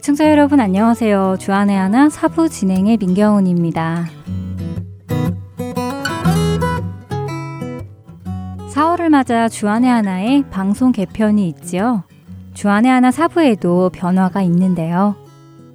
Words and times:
애청자 0.00 0.30
여러분 0.30 0.60
안녕하세요. 0.60 1.36
주안의 1.38 1.76
하나 1.76 2.08
사부 2.08 2.48
진행의 2.48 2.96
민경훈입니다. 2.96 4.06
4월을 8.70 9.10
맞아 9.10 9.50
주안의 9.50 9.90
하나의 9.90 10.44
방송 10.48 10.92
개편이 10.92 11.46
있지요. 11.48 12.04
주안의 12.54 12.90
하나 12.90 13.10
사부에도 13.10 13.90
변화가 13.90 14.40
있는데요. 14.40 15.16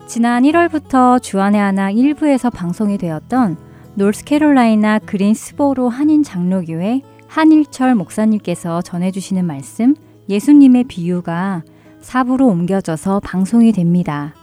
지난 0.07 0.41
1월부터 0.41 1.21
주안의 1.21 1.61
하나 1.61 1.91
1부에서 1.91 2.51
방송이 2.51 2.97
되었던 2.97 3.57
노스캐롤라이나 3.93 4.97
그린스보로 5.05 5.87
한인 5.89 6.23
장로교회 6.23 7.03
한일철 7.27 7.93
목사님께서 7.93 8.81
전해주시는 8.81 9.45
말씀 9.45 9.93
예수님의 10.29 10.85
비유가 10.85 11.61
사부로 12.05 12.47
옮겨져서 12.47 13.19
방송이 13.21 13.71
됩니다. 13.71 14.35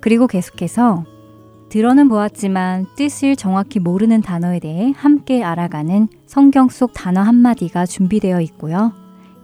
그리고 0.00 0.26
계속해서 0.26 1.04
들어는 1.68 2.08
보았지만 2.08 2.86
뜻을 2.96 3.36
정확히 3.36 3.78
모르는 3.78 4.22
단어에 4.22 4.58
대해 4.58 4.94
함께 4.96 5.44
알아가는 5.44 6.08
성경 6.24 6.70
속 6.70 6.94
단어 6.94 7.20
한마디가 7.20 7.84
준비되어 7.84 8.40
있고요. 8.40 8.94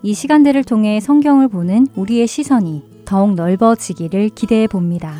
이 0.02 0.14
시간들을 0.14 0.64
통해 0.64 1.00
성경을 1.00 1.48
보는 1.48 1.88
우리의 1.96 2.26
시선이 2.26 3.02
더욱 3.04 3.34
넓어지기를 3.34 4.30
기대해 4.30 4.66
봅니다. 4.66 5.14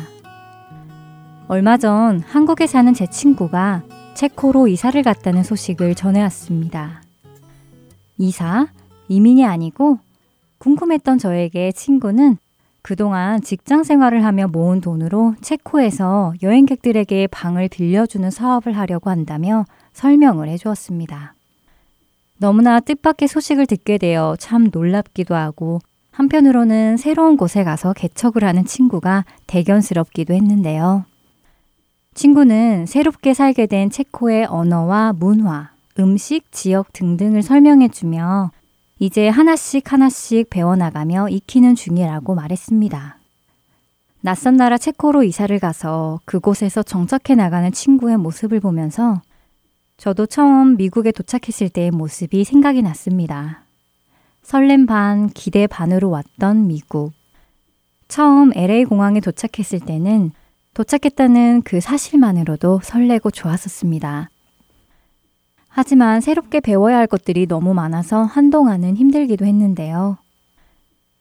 얼마 1.47 1.77
전 1.77 2.21
한국에 2.21 2.65
사는 2.65 2.91
제 2.95 3.05
친구가 3.05 3.83
체코로 4.15 4.67
이사를 4.67 5.01
갔다는 5.03 5.43
소식을 5.43 5.93
전해왔습니다. 5.93 7.03
이사? 8.17 8.65
이민이 9.09 9.45
아니고 9.45 9.99
궁금했던 10.63 11.17
저에게 11.17 11.73
친구는 11.73 12.37
그동안 12.81 13.41
직장 13.41 13.83
생활을 13.83 14.23
하며 14.23 14.47
모은 14.47 14.79
돈으로 14.79 15.35
체코에서 15.41 16.33
여행객들에게 16.41 17.27
방을 17.27 17.67
빌려주는 17.67 18.31
사업을 18.31 18.77
하려고 18.77 19.09
한다며 19.09 19.65
설명을 19.91 20.47
해주었습니다. 20.47 21.35
너무나 22.37 22.79
뜻밖의 22.79 23.27
소식을 23.27 23.65
듣게 23.65 23.97
되어 23.97 24.37
참 24.39 24.69
놀랍기도 24.71 25.35
하고 25.35 25.79
한편으로는 26.11 26.95
새로운 26.95 27.35
곳에 27.35 27.65
가서 27.65 27.91
개척을 27.91 28.45
하는 28.45 28.63
친구가 28.63 29.25
대견스럽기도 29.47 30.33
했는데요. 30.33 31.03
친구는 32.13 32.85
새롭게 32.85 33.33
살게 33.33 33.65
된 33.65 33.89
체코의 33.89 34.45
언어와 34.45 35.11
문화, 35.11 35.71
음식, 35.99 36.53
지역 36.53 36.93
등등을 36.93 37.41
설명해주며 37.41 38.51
이제 39.03 39.27
하나씩 39.27 39.91
하나씩 39.91 40.49
배워나가며 40.49 41.27
익히는 41.27 41.75
중이라고 41.75 42.35
말했습니다. 42.35 43.17
낯선 44.21 44.55
나라 44.55 44.77
체코로 44.77 45.23
이사를 45.23 45.59
가서 45.59 46.21
그곳에서 46.23 46.83
정착해 46.83 47.35
나가는 47.35 47.69
친구의 47.69 48.15
모습을 48.15 48.61
보면서 48.61 49.21
저도 49.97 50.25
처음 50.25 50.77
미국에 50.77 51.11
도착했을 51.11 51.67
때의 51.67 51.91
모습이 51.91 52.45
생각이 52.45 52.81
났습니다. 52.81 53.65
설렘 54.41 54.85
반, 54.85 55.27
기대 55.27 55.67
반으로 55.67 56.09
왔던 56.09 56.67
미국. 56.67 57.11
처음 58.07 58.53
LA 58.55 58.85
공항에 58.85 59.19
도착했을 59.19 59.81
때는 59.81 60.31
도착했다는 60.75 61.63
그 61.63 61.81
사실만으로도 61.81 62.79
설레고 62.81 63.31
좋았었습니다. 63.31 64.29
하지만 65.75 66.21
새롭게 66.21 66.59
배워야 66.59 66.97
할 66.97 67.07
것들이 67.07 67.47
너무 67.47 67.73
많아서 67.73 68.23
한동안은 68.23 68.95
힘들기도 68.95 69.43
했는데요. 69.45 70.17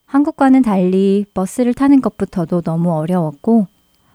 한국과는 0.04 0.60
달리 0.60 1.24
버스를 1.32 1.72
타는 1.72 2.02
것부터도 2.02 2.60
너무 2.60 2.92
어려웠고, 2.92 3.66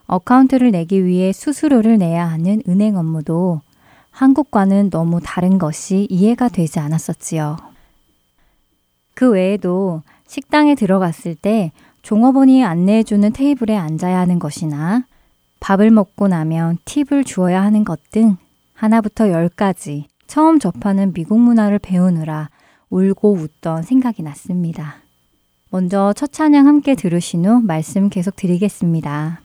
어카운트를 0.05 0.69
내기 0.69 1.03
위해 1.05 1.33
수수료를 1.33 1.97
내야 1.97 2.29
하는 2.29 2.61
은행 2.69 2.97
업무도 2.97 3.61
한국과는 4.11 4.91
너무 4.91 5.19
다른 5.23 5.57
것이 5.57 6.05
이해가 6.09 6.49
되지 6.49 6.79
않았었지요. 6.79 7.57
그 9.15 9.31
외에도 9.31 10.03
식당에 10.27 10.75
들어갔을 10.75 11.33
때 11.33 11.71
종업원이 12.03 12.63
안내해주는 12.63 13.33
테이블에 13.33 13.75
앉아야 13.75 14.19
하는 14.19 14.37
것이나 14.37 15.03
밥을 15.59 15.89
먹고 15.89 16.27
나면 16.27 16.77
팁을 16.85 17.23
주어야 17.23 17.63
하는 17.63 17.83
것 17.83 17.99
등 18.11 18.37
하나부터 18.75 19.29
열까지 19.31 20.05
처음 20.27 20.59
접하는 20.59 21.13
미국 21.13 21.39
문화를 21.39 21.79
배우느라 21.79 22.49
울고 22.89 23.33
웃던 23.33 23.83
생각이 23.83 24.23
났습니다. 24.23 24.97
먼저 25.69 26.13
첫 26.13 26.31
찬양 26.31 26.67
함께 26.67 26.95
들으신 26.95 27.45
후 27.45 27.61
말씀 27.61 28.09
계속 28.09 28.35
드리겠습니다. 28.35 29.41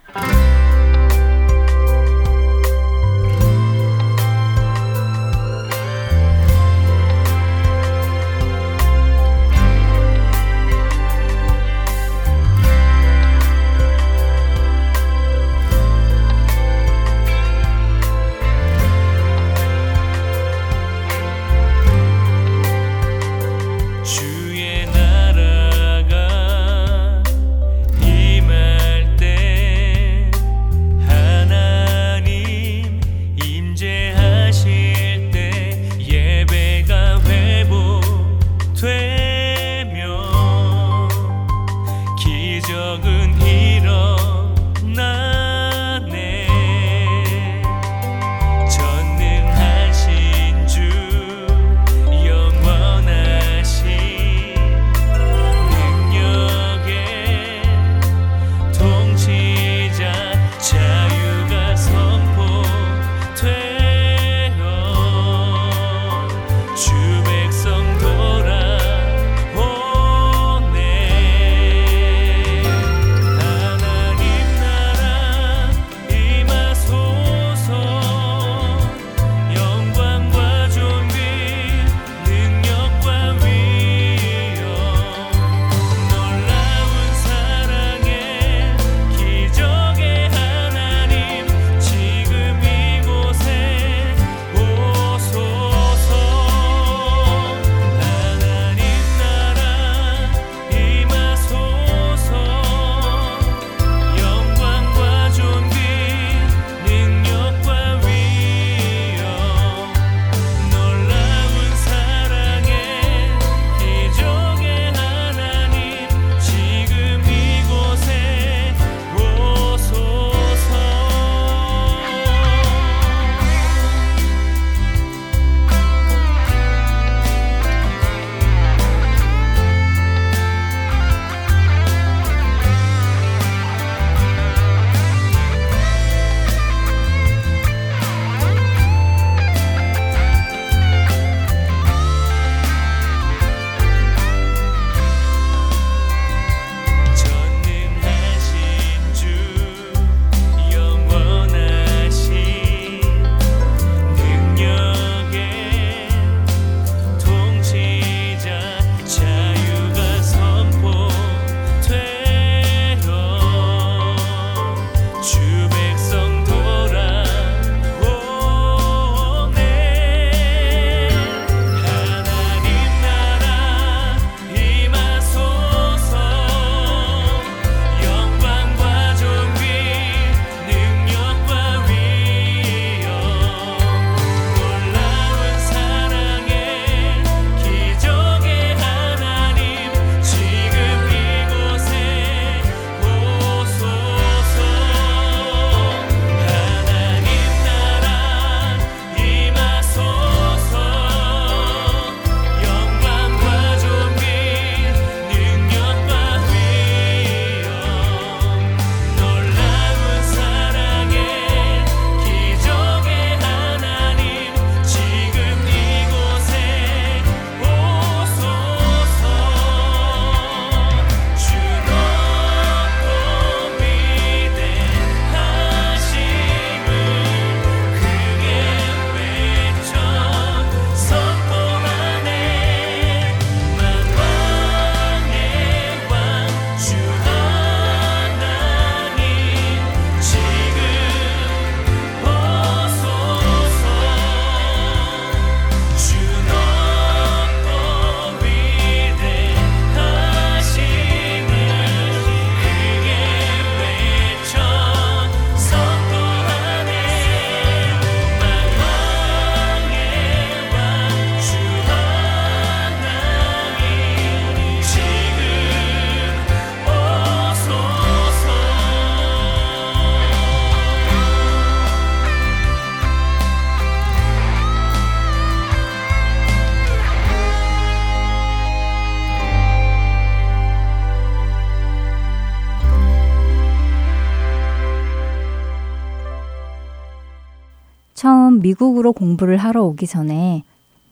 미국으로 289.03 289.13
공부를 289.13 289.57
하러 289.57 289.83
오기 289.83 290.07
전에 290.07 290.63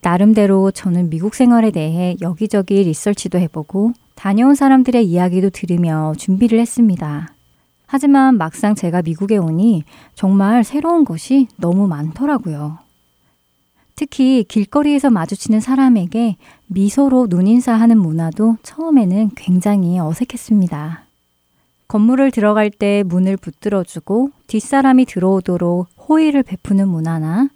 나름대로 0.00 0.70
저는 0.70 1.10
미국 1.10 1.34
생활에 1.34 1.70
대해 1.70 2.16
여기저기 2.20 2.82
리서치도 2.84 3.38
해보고 3.38 3.92
다녀온 4.14 4.54
사람들의 4.54 5.04
이야기도 5.04 5.50
들으며 5.50 6.14
준비를 6.16 6.58
했습니다. 6.60 7.34
하지만 7.86 8.38
막상 8.38 8.74
제가 8.74 9.02
미국에 9.02 9.36
오니 9.36 9.82
정말 10.14 10.64
새로운 10.64 11.04
것이 11.04 11.48
너무 11.56 11.88
많더라고요. 11.88 12.78
특히 13.96 14.44
길거리에서 14.44 15.10
마주치는 15.10 15.60
사람에게 15.60 16.36
미소로 16.68 17.26
눈인사하는 17.28 17.98
문화도 17.98 18.58
처음에는 18.62 19.32
굉장히 19.34 19.98
어색했습니다. 19.98 21.04
건물을 21.88 22.30
들어갈 22.30 22.70
때 22.70 23.02
문을 23.04 23.36
붙들어주고 23.36 24.30
뒷사람이 24.46 25.04
들어오도록 25.06 25.88
호의를 26.08 26.44
베푸는 26.44 26.88
문화나 26.88 27.48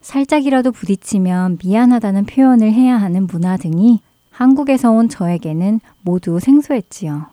살짝이라도 0.00 0.72
부딪히면 0.72 1.58
미안하다는 1.62 2.26
표현을 2.26 2.72
해야 2.72 2.96
하는 2.96 3.26
문화 3.26 3.56
등이 3.56 4.00
한국에서 4.30 4.90
온 4.90 5.08
저에게는 5.08 5.80
모두 6.02 6.38
생소했지요. 6.38 7.26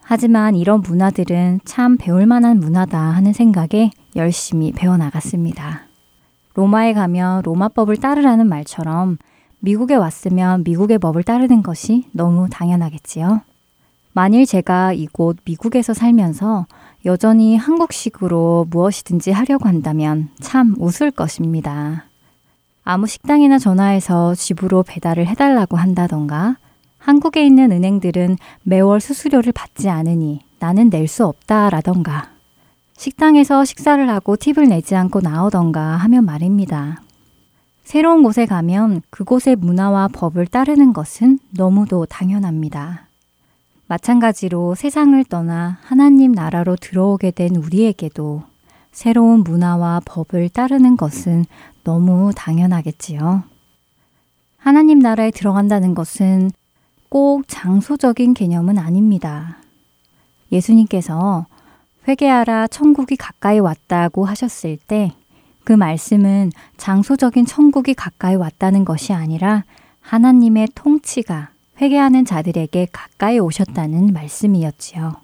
하지만 0.00 0.54
이런 0.54 0.80
문화들은 0.80 1.60
참 1.64 1.96
배울 1.96 2.26
만한 2.26 2.60
문화다 2.60 2.98
하는 2.98 3.32
생각에 3.32 3.90
열심히 4.16 4.72
배워나갔습니다. 4.72 5.82
로마에 6.54 6.92
가면 6.92 7.42
로마법을 7.42 7.96
따르라는 7.96 8.48
말처럼 8.48 9.18
미국에 9.60 9.94
왔으면 9.94 10.62
미국의 10.64 10.98
법을 10.98 11.22
따르는 11.22 11.62
것이 11.62 12.04
너무 12.12 12.48
당연하겠지요. 12.50 13.40
만일 14.12 14.46
제가 14.46 14.92
이곳 14.92 15.38
미국에서 15.44 15.94
살면서 15.94 16.66
여전히 17.04 17.56
한국식으로 17.56 18.66
무엇이든지 18.70 19.30
하려고 19.30 19.68
한다면 19.68 20.30
참 20.40 20.74
웃을 20.78 21.10
것입니다. 21.10 22.06
아무 22.82 23.06
식당이나 23.06 23.58
전화해서 23.58 24.34
집으로 24.34 24.82
배달을 24.82 25.26
해달라고 25.26 25.76
한다던가 25.76 26.56
한국에 26.98 27.44
있는 27.44 27.72
은행들은 27.72 28.36
매월 28.62 29.00
수수료를 29.00 29.52
받지 29.52 29.90
않으니 29.90 30.40
나는 30.58 30.88
낼 30.88 31.06
수 31.06 31.26
없다라던가 31.26 32.30
식당에서 32.96 33.64
식사를 33.64 34.08
하고 34.08 34.36
팁을 34.36 34.68
내지 34.68 34.94
않고 34.96 35.20
나오던가 35.20 35.96
하면 35.96 36.24
말입니다. 36.24 37.02
새로운 37.82 38.22
곳에 38.22 38.46
가면 38.46 39.02
그곳의 39.10 39.56
문화와 39.56 40.08
법을 40.08 40.46
따르는 40.46 40.94
것은 40.94 41.38
너무도 41.50 42.06
당연합니다. 42.06 43.03
마찬가지로 43.86 44.74
세상을 44.74 45.22
떠나 45.24 45.78
하나님 45.82 46.32
나라로 46.32 46.76
들어오게 46.76 47.32
된 47.32 47.56
우리에게도 47.56 48.42
새로운 48.92 49.44
문화와 49.44 50.02
법을 50.04 50.48
따르는 50.48 50.96
것은 50.96 51.44
너무 51.82 52.32
당연하겠지요. 52.34 53.42
하나님 54.56 54.98
나라에 54.98 55.30
들어간다는 55.30 55.94
것은 55.94 56.50
꼭 57.08 57.44
장소적인 57.46 58.34
개념은 58.34 58.78
아닙니다. 58.78 59.58
예수님께서 60.50 61.46
회개하라 62.08 62.68
천국이 62.68 63.16
가까이 63.16 63.58
왔다고 63.58 64.24
하셨을 64.24 64.78
때 64.86 65.14
그 65.64 65.72
말씀은 65.72 66.52
장소적인 66.76 67.46
천국이 67.46 67.94
가까이 67.94 68.36
왔다는 68.36 68.84
것이 68.84 69.14
아니라 69.14 69.64
하나님의 70.02 70.68
통치가 70.74 71.50
회개하는 71.84 72.24
자들에게 72.24 72.88
가까이 72.92 73.38
오셨다는 73.38 74.14
말씀이었지요. 74.14 75.16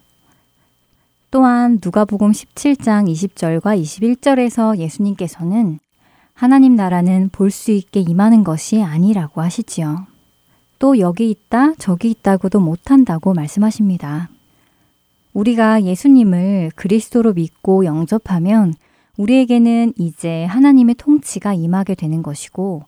또한 1.31 1.79
누가복음 1.83 2.31
17장 2.31 3.11
20절과 3.11 3.81
21절에서 3.81 4.77
예수님께서는 4.77 5.79
하나님 6.35 6.75
나라는 6.75 7.29
볼 7.31 7.49
수 7.49 7.71
있게 7.71 8.01
임하는 8.01 8.43
것이 8.43 8.83
아니라고 8.83 9.41
하시지요. 9.41 10.05
또 10.77 10.99
여기 10.99 11.31
있다, 11.31 11.73
저기 11.75 12.11
있다고도 12.11 12.59
못한다고 12.59 13.33
말씀하십니다. 13.33 14.29
우리가 15.33 15.83
예수님을 15.83 16.71
그리스도로 16.75 17.33
믿고 17.33 17.85
영접하면 17.85 18.75
우리에게는 19.17 19.93
이제 19.97 20.45
하나님의 20.45 20.95
통치가 20.95 21.53
임하게 21.53 21.95
되는 21.95 22.21
것이고 22.21 22.83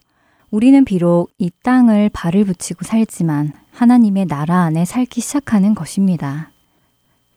우리는 0.54 0.86
비록 0.86 1.32
이 1.40 1.50
땅을 1.64 2.12
발을 2.14 2.46
붙이고 2.46 2.86
살지만 2.86 3.54
하나님의 3.72 4.28
나라 4.28 4.60
안에 4.60 4.86
살기 4.86 5.20
시작하는 5.20 5.74
것입니다. 5.74 6.52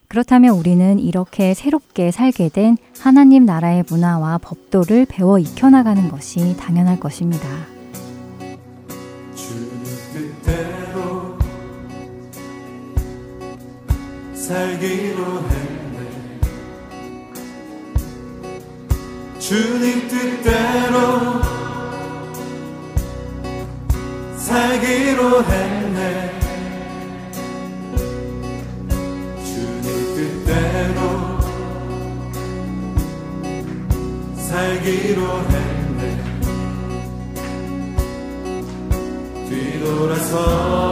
그렇다면 0.07 0.53
우리는 0.53 0.99
이렇게 0.99 1.55
새롭게 1.55 2.11
살게 2.11 2.49
된 2.49 2.77
하나님 2.99 3.43
나라의 3.43 3.85
문화와 3.89 4.37
법도를 4.37 5.07
배워 5.09 5.39
익혀나가는 5.39 6.09
것이 6.09 6.55
당연할 6.57 6.99
것입니다. 6.99 7.47
살기로 14.35 15.41
했네 15.49 16.09
주님 19.39 20.07
뜻대로 20.07 21.66
살기로 24.47 25.43
했네. 25.43 26.39
주님 29.43 29.85
뜻대로 30.15 30.99
살기로 34.37 35.21
했네. 35.49 36.01
뒤돌아서 39.49 40.86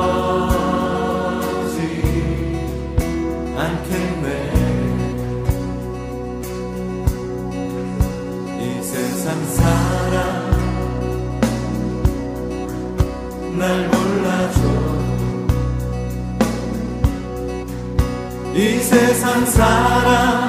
세상 18.96 19.46
사람. 19.46 20.48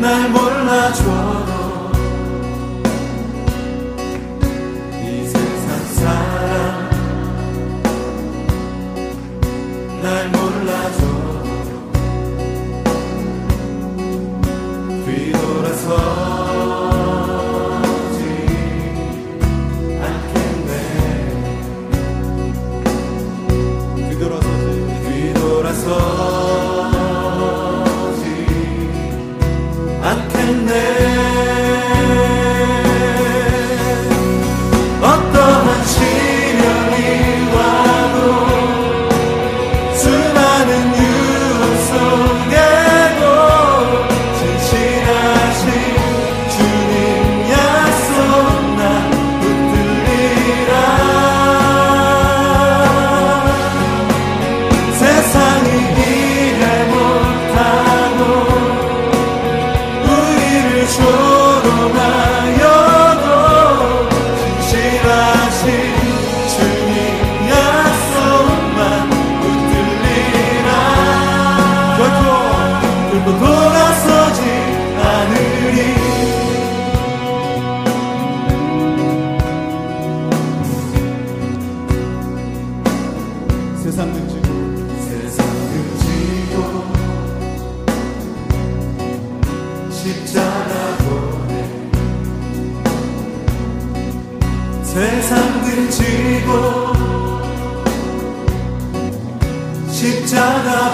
날 0.00 0.30
몰라줘 0.30 0.94
십 0.94 1.57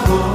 십 0.06 0.33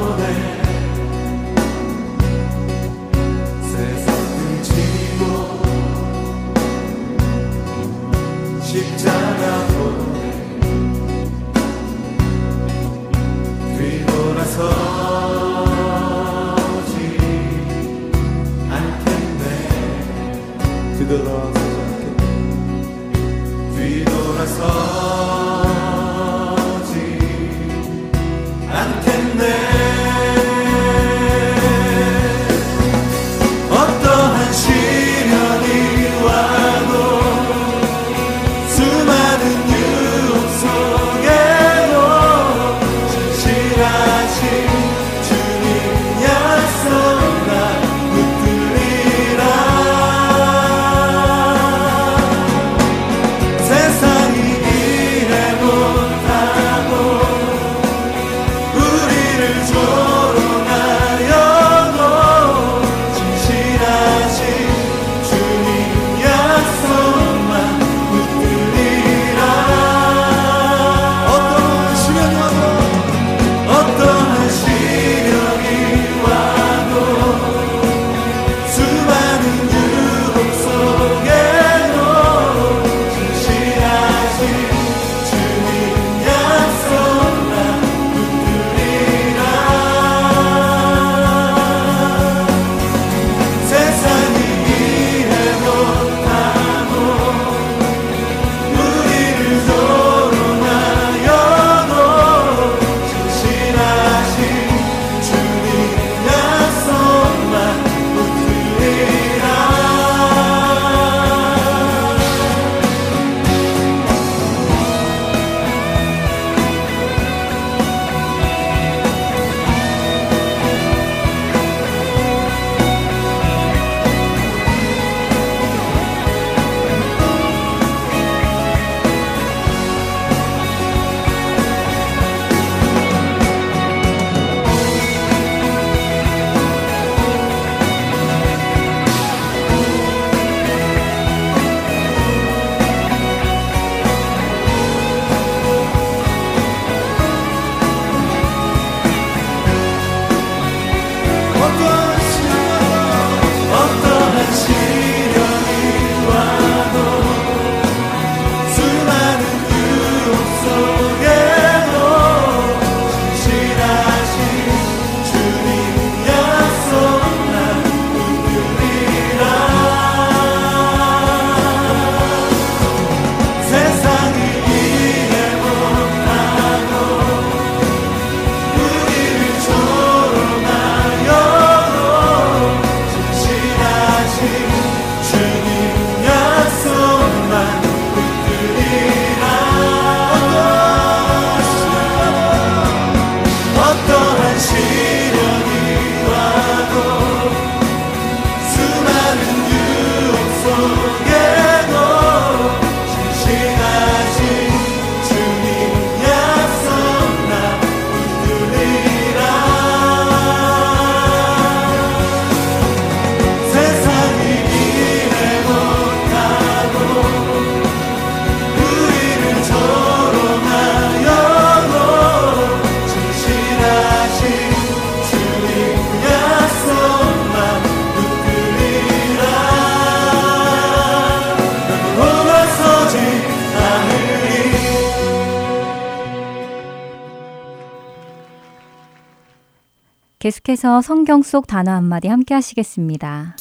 계속해서 240.49 241.03
성경 241.03 241.43
속 241.43 241.67
단어 241.67 241.91
한마디 241.91 242.27
함께 242.27 242.55
하시겠습니다. 242.55 243.55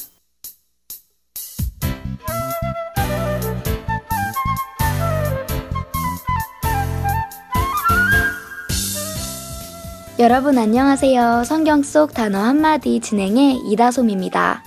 여러분 10.17 10.57
안녕하세요. 10.57 11.43
성경 11.43 11.83
속 11.83 12.15
단어 12.15 12.39
한마디 12.39 12.99
진행의 12.99 13.57
이다솜입니다. 13.67 14.63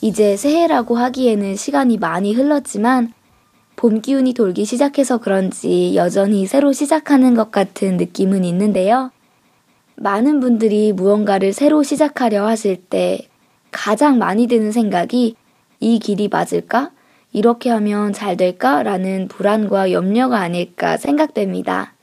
이제 0.00 0.36
새해라고 0.36 0.96
하기에는 0.96 1.56
시간이 1.56 1.98
많이 1.98 2.32
흘렀지만 2.32 3.12
봄 3.74 4.00
기운이 4.00 4.34
돌기 4.34 4.64
시작해서 4.64 5.18
그런지 5.18 5.96
여전히 5.96 6.46
새로 6.46 6.72
시작하는 6.72 7.34
것 7.34 7.50
같은 7.50 7.96
느낌은 7.96 8.44
있는데요. 8.44 9.10
많은 10.00 10.38
분들이 10.38 10.92
무언가를 10.92 11.52
새로 11.52 11.82
시작하려 11.82 12.46
하실 12.46 12.76
때 12.76 13.28
가장 13.72 14.18
많이 14.18 14.46
드는 14.46 14.70
생각이 14.70 15.34
이 15.80 15.98
길이 15.98 16.28
맞을까? 16.28 16.90
이렇게 17.32 17.70
하면 17.70 18.12
잘 18.12 18.36
될까? 18.36 18.82
라는 18.82 19.28
불안과 19.28 19.92
염려가 19.92 20.38
아닐까 20.38 20.96
생각됩니다. 20.96 21.94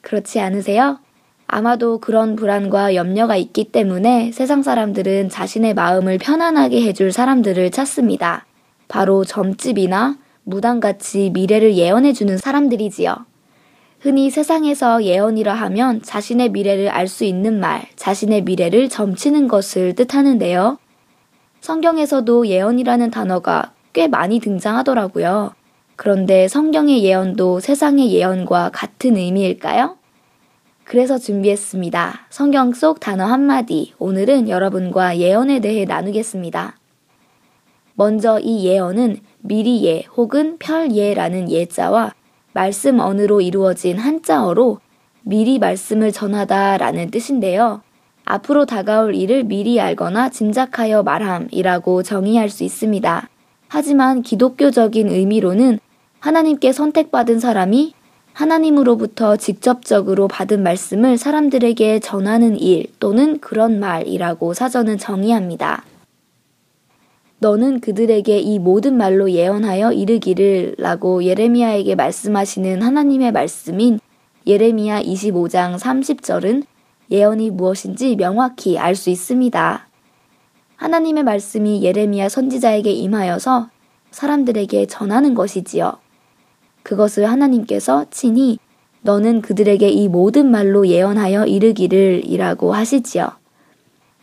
그렇지 0.00 0.40
않으세요? 0.40 0.98
아마도 1.46 1.98
그런 1.98 2.36
불안과 2.36 2.94
염려가 2.94 3.36
있기 3.36 3.64
때문에 3.64 4.30
세상 4.32 4.62
사람들은 4.62 5.28
자신의 5.28 5.74
마음을 5.74 6.18
편안하게 6.18 6.82
해줄 6.82 7.10
사람들을 7.12 7.72
찾습니다. 7.72 8.46
바로 8.86 9.24
점집이나 9.24 10.16
무당같이 10.44 11.30
미래를 11.30 11.76
예언해주는 11.76 12.38
사람들이지요. 12.38 13.29
흔히 14.00 14.30
세상에서 14.30 15.04
예언이라 15.04 15.52
하면 15.52 16.00
자신의 16.00 16.50
미래를 16.50 16.88
알 16.88 17.06
수 17.06 17.24
있는 17.24 17.60
말, 17.60 17.86
자신의 17.96 18.44
미래를 18.44 18.88
점치는 18.88 19.46
것을 19.46 19.94
뜻하는데요. 19.94 20.78
성경에서도 21.60 22.46
예언이라는 22.46 23.10
단어가 23.10 23.72
꽤 23.92 24.08
많이 24.08 24.40
등장하더라고요. 24.40 25.52
그런데 25.96 26.48
성경의 26.48 27.04
예언도 27.04 27.60
세상의 27.60 28.10
예언과 28.14 28.70
같은 28.72 29.18
의미일까요? 29.18 29.98
그래서 30.84 31.18
준비했습니다. 31.18 32.26
성경 32.30 32.72
속 32.72 33.00
단어 33.00 33.26
한마디. 33.26 33.92
오늘은 33.98 34.48
여러분과 34.48 35.18
예언에 35.18 35.60
대해 35.60 35.84
나누겠습니다. 35.84 36.78
먼저 37.94 38.40
이 38.40 38.64
예언은 38.64 39.18
미리예 39.40 40.04
혹은 40.16 40.56
별예라는 40.58 41.50
예자와 41.50 42.14
말씀 42.52 42.98
언으로 42.98 43.40
이루어진 43.40 43.98
한자어로 43.98 44.78
미리 45.22 45.58
말씀을 45.58 46.12
전하다 46.12 46.78
라는 46.78 47.10
뜻인데요. 47.10 47.82
앞으로 48.24 48.66
다가올 48.66 49.14
일을 49.14 49.44
미리 49.44 49.80
알거나 49.80 50.30
짐작하여 50.30 51.02
말함이라고 51.02 52.02
정의할 52.02 52.48
수 52.48 52.64
있습니다. 52.64 53.28
하지만 53.68 54.22
기독교적인 54.22 55.08
의미로는 55.08 55.78
하나님께 56.20 56.72
선택받은 56.72 57.40
사람이 57.40 57.94
하나님으로부터 58.32 59.36
직접적으로 59.36 60.28
받은 60.28 60.62
말씀을 60.62 61.18
사람들에게 61.18 62.00
전하는 62.00 62.58
일 62.58 62.86
또는 62.98 63.38
그런 63.40 63.80
말이라고 63.80 64.54
사전은 64.54 64.98
정의합니다. 64.98 65.84
너는 67.42 67.80
그들에게 67.80 68.38
이 68.38 68.58
모든 68.58 68.98
말로 68.98 69.30
예언하여 69.30 69.92
이르기를 69.92 70.74
라고 70.76 71.24
예레미야에게 71.24 71.94
말씀하시는 71.94 72.82
하나님의 72.82 73.32
말씀인 73.32 73.98
예레미야 74.46 75.02
25장 75.02 75.78
30절은 75.78 76.64
예언이 77.10 77.50
무엇인지 77.50 78.16
명확히 78.16 78.78
알 78.78 78.94
수 78.94 79.08
있습니다. 79.08 79.88
하나님의 80.76 81.24
말씀이 81.24 81.82
예레미야 81.82 82.28
선지자에게 82.28 82.92
임하여서 82.92 83.70
사람들에게 84.10 84.86
전하는 84.86 85.34
것이지요. 85.34 85.94
그것을 86.82 87.30
하나님께서 87.30 88.04
친히 88.10 88.58
너는 89.00 89.40
그들에게 89.40 89.88
이 89.88 90.08
모든 90.08 90.50
말로 90.50 90.86
예언하여 90.86 91.46
이르기를 91.46 92.22
이라고 92.22 92.74
하시지요. 92.74 93.30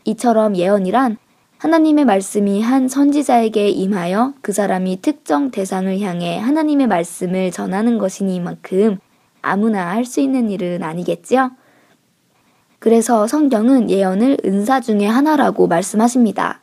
이처럼 0.05 0.55
예언이란 0.55 1.17
하나님의 1.57 2.05
말씀이 2.05 2.61
한 2.61 2.87
선지자에게 2.87 3.69
임하여 3.69 4.33
그 4.41 4.51
사람이 4.51 5.01
특정 5.01 5.49
대상을 5.49 5.99
향해 6.01 6.37
하나님의 6.37 6.85
말씀을 6.87 7.51
전하는 7.51 7.97
것이니만큼 7.97 8.99
아무나 9.41 9.89
할 9.89 10.05
수 10.05 10.19
있는 10.21 10.51
일은 10.51 10.83
아니겠지요? 10.83 11.51
그래서 12.79 13.25
성경은 13.25 13.89
예언을 13.89 14.37
은사 14.45 14.81
중의 14.81 15.07
하나라고 15.07 15.67
말씀하십니다. 15.67 16.61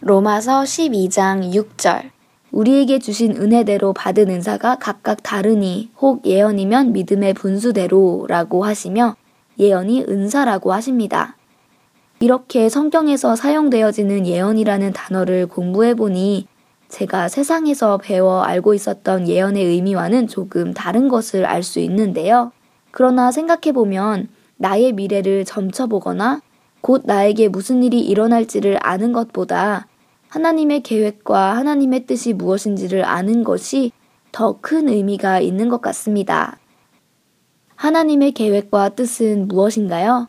로마서 0.00 0.62
12장 0.62 1.52
6절. 1.52 2.10
우리에게 2.52 2.98
주신 2.98 3.36
은혜대로 3.36 3.92
받은 3.92 4.30
은사가 4.30 4.76
각각 4.76 5.22
다르니 5.22 5.90
혹 6.00 6.24
예언이면 6.24 6.92
믿음의 6.92 7.34
분수대로라고 7.34 8.64
하시며 8.64 9.16
예언이 9.58 10.04
은사라고 10.08 10.72
하십니다. 10.72 11.35
이렇게 12.20 12.68
성경에서 12.68 13.36
사용되어지는 13.36 14.26
예언이라는 14.26 14.92
단어를 14.92 15.46
공부해 15.46 15.94
보니 15.94 16.46
제가 16.88 17.28
세상에서 17.28 17.98
배워 17.98 18.42
알고 18.42 18.72
있었던 18.74 19.28
예언의 19.28 19.64
의미와는 19.64 20.28
조금 20.28 20.72
다른 20.72 21.08
것을 21.08 21.44
알 21.44 21.62
수 21.62 21.80
있는데요. 21.80 22.52
그러나 22.90 23.30
생각해 23.30 23.72
보면 23.72 24.28
나의 24.56 24.92
미래를 24.92 25.44
점쳐보거나 25.44 26.40
곧 26.80 27.02
나에게 27.04 27.48
무슨 27.48 27.82
일이 27.82 28.00
일어날지를 28.00 28.78
아는 28.80 29.12
것보다 29.12 29.86
하나님의 30.28 30.82
계획과 30.82 31.56
하나님의 31.56 32.06
뜻이 32.06 32.32
무엇인지를 32.32 33.04
아는 33.04 33.44
것이 33.44 33.92
더 34.32 34.58
큰 34.60 34.88
의미가 34.88 35.40
있는 35.40 35.68
것 35.68 35.80
같습니다. 35.80 36.58
하나님의 37.74 38.32
계획과 38.32 38.90
뜻은 38.90 39.48
무엇인가요? 39.48 40.28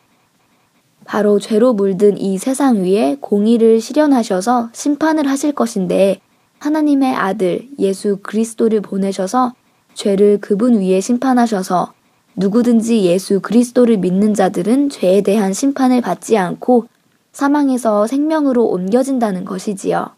바로 1.08 1.38
죄로 1.38 1.72
물든 1.72 2.18
이 2.18 2.36
세상 2.36 2.82
위에 2.82 3.16
공의를 3.18 3.80
실현하셔서 3.80 4.68
심판을 4.74 5.26
하실 5.26 5.52
것인데 5.52 6.20
하나님의 6.58 7.14
아들 7.14 7.66
예수 7.78 8.18
그리스도를 8.22 8.82
보내셔서 8.82 9.54
죄를 9.94 10.38
그분 10.38 10.78
위에 10.78 11.00
심판하셔서 11.00 11.94
누구든지 12.36 13.04
예수 13.04 13.40
그리스도를 13.40 13.96
믿는 13.96 14.34
자들은 14.34 14.90
죄에 14.90 15.22
대한 15.22 15.54
심판을 15.54 16.02
받지 16.02 16.36
않고 16.36 16.88
사망에서 17.32 18.06
생명으로 18.06 18.66
옮겨진다는 18.66 19.46
것이지요. 19.46 20.10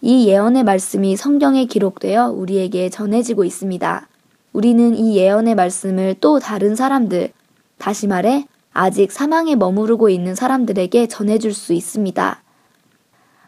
이 0.00 0.26
예언의 0.26 0.64
말씀이 0.64 1.16
성경에 1.16 1.66
기록되어 1.66 2.30
우리에게 2.30 2.90
전해지고 2.90 3.44
있습니다. 3.44 4.08
우리는 4.52 4.96
이 4.96 5.16
예언의 5.16 5.54
말씀을 5.54 6.16
또 6.20 6.40
다른 6.40 6.74
사람들, 6.74 7.30
다시 7.78 8.08
말해 8.08 8.48
아직 8.78 9.10
사망에 9.10 9.56
머무르고 9.56 10.08
있는 10.08 10.34
사람들에게 10.34 11.08
전해줄 11.08 11.52
수 11.52 11.72
있습니다. 11.72 12.42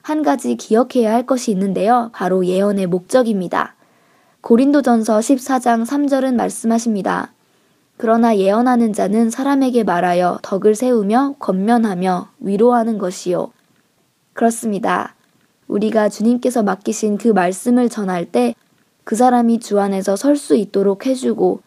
한 0.02 0.22
가지 0.22 0.56
기억해야 0.56 1.12
할 1.12 1.24
것이 1.24 1.50
있는데요. 1.52 2.10
바로 2.12 2.44
예언의 2.44 2.86
목적입니다. 2.86 3.74
고린도전서 4.40 5.18
14장 5.18 5.86
3절은 5.86 6.34
말씀하십니다. 6.34 7.32
그러나 7.96 8.36
예언하는 8.36 8.92
자는 8.92 9.30
사람에게 9.30 9.84
말하여 9.84 10.38
덕을 10.42 10.74
세우며 10.74 11.36
권면하며 11.38 12.30
위로하는 12.40 12.98
것이요. 12.98 13.52
그렇습니다. 14.32 15.14
우리가 15.68 16.08
주님께서 16.08 16.62
맡기신 16.62 17.18
그 17.18 17.28
말씀을 17.28 17.88
전할 17.88 18.24
때 18.24 18.54
그 19.10 19.16
사람이 19.16 19.58
주 19.58 19.80
안에서 19.80 20.14
설 20.14 20.36
수 20.36 20.54
있도록 20.54 21.06
해주고 21.06 21.62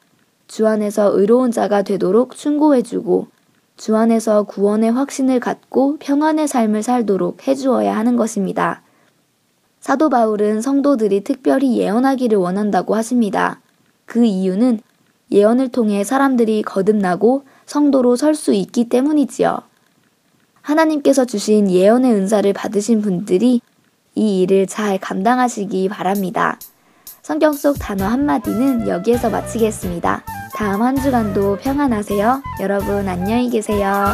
주 0.48 0.66
안에서 0.66 1.12
의로운 1.20 1.52
자가 1.52 1.82
되도록 1.82 2.38
충고해주고 2.38 3.28
주 3.78 3.96
안에서 3.96 4.44
구원의 4.44 4.92
확신을 4.92 5.40
갖고 5.40 5.98
평안의 6.00 6.48
삶을 6.48 6.84
살도록 6.84 7.48
해주어야 7.48 7.96
하는 7.96 8.16
것입니다. 8.16 8.82
사도 9.80 10.10
바울은 10.10 10.62
성도들이 10.62 11.24
특별히 11.24 11.78
예언하기를 11.78 12.38
원한다고 12.38 12.96
하십니다. 12.96 13.60
그 14.06 14.24
이유는 14.24 14.80
예언을 15.32 15.70
통해 15.70 16.04
사람들이 16.04 16.62
거듭나고 16.62 17.44
성도로 17.66 18.16
설 18.16 18.36
수 18.36 18.54
있기 18.54 18.90
때문이지요. 18.90 19.60
하나님께서 20.62 21.26
주신 21.26 21.70
예언의 21.70 22.14
은사를 22.14 22.52
받으신 22.54 23.02
분들이 23.02 23.60
이 24.16 24.42
일을 24.42 24.68
잘 24.68 24.98
감당하시기 25.00 25.90
바랍니다. 25.90 26.60
성경 27.24 27.54
속 27.54 27.80
단어 27.80 28.06
한마디는 28.06 28.90
여기에서 28.90 29.30
마치겠습니다. 29.30 30.26
다음 30.58 30.82
한 30.82 30.98
주간도 30.98 31.56
평안하세요. 31.56 32.44
여러분 32.60 33.08
안녕히 33.08 33.50
계세요. 33.50 34.08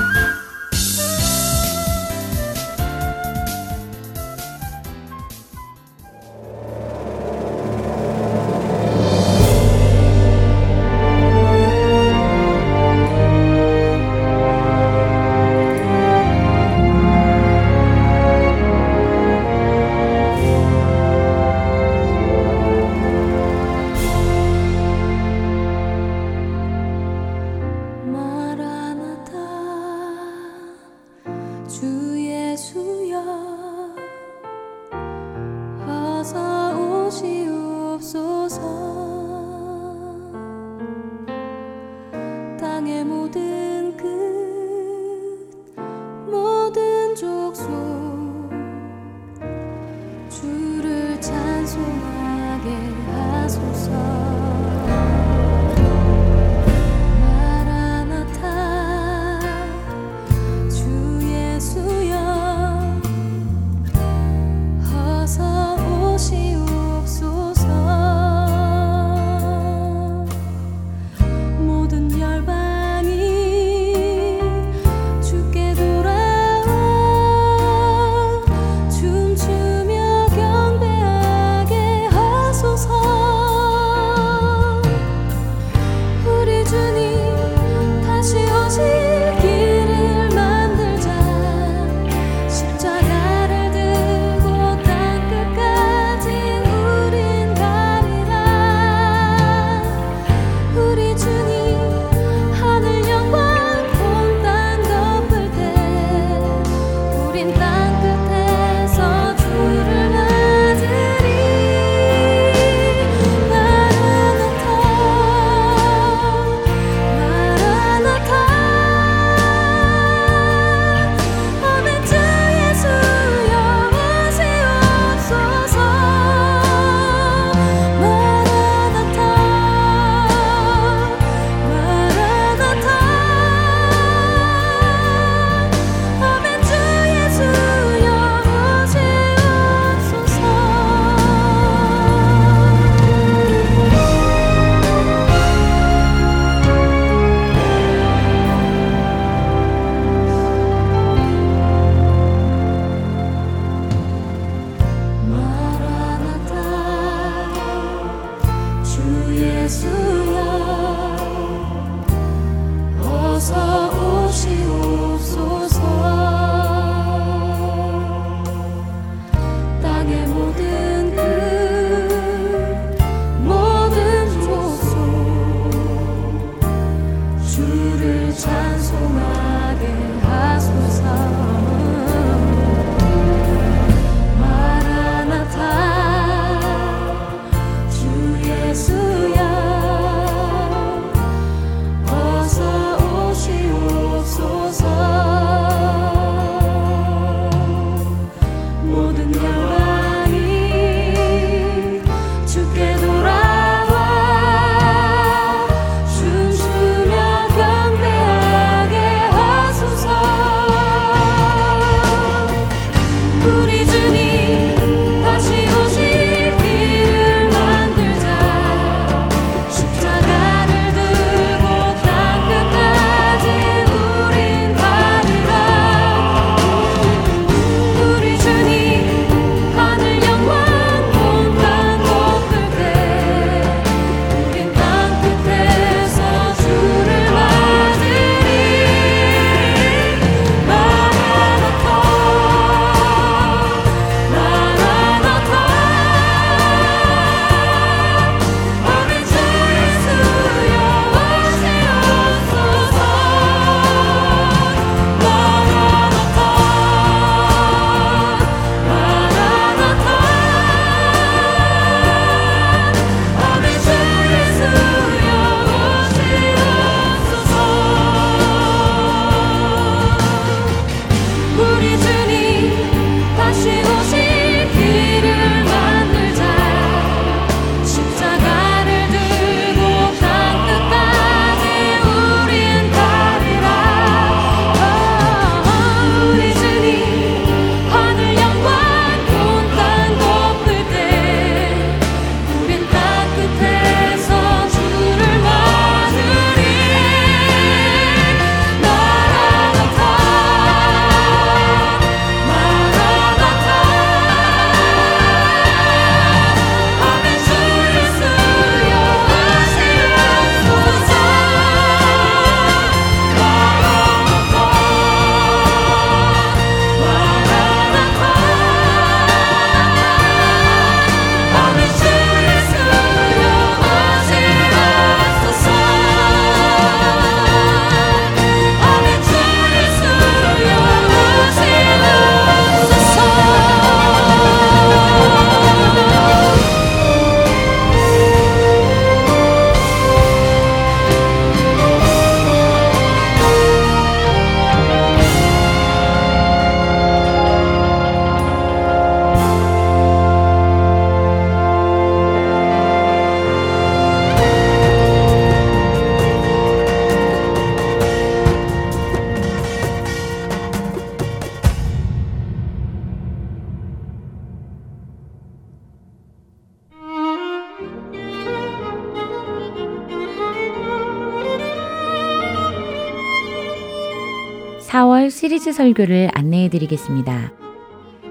시리즈 375.49 375.73
설교를 375.73 376.29
안내해 376.35 376.69
드리겠습니다. 376.69 377.51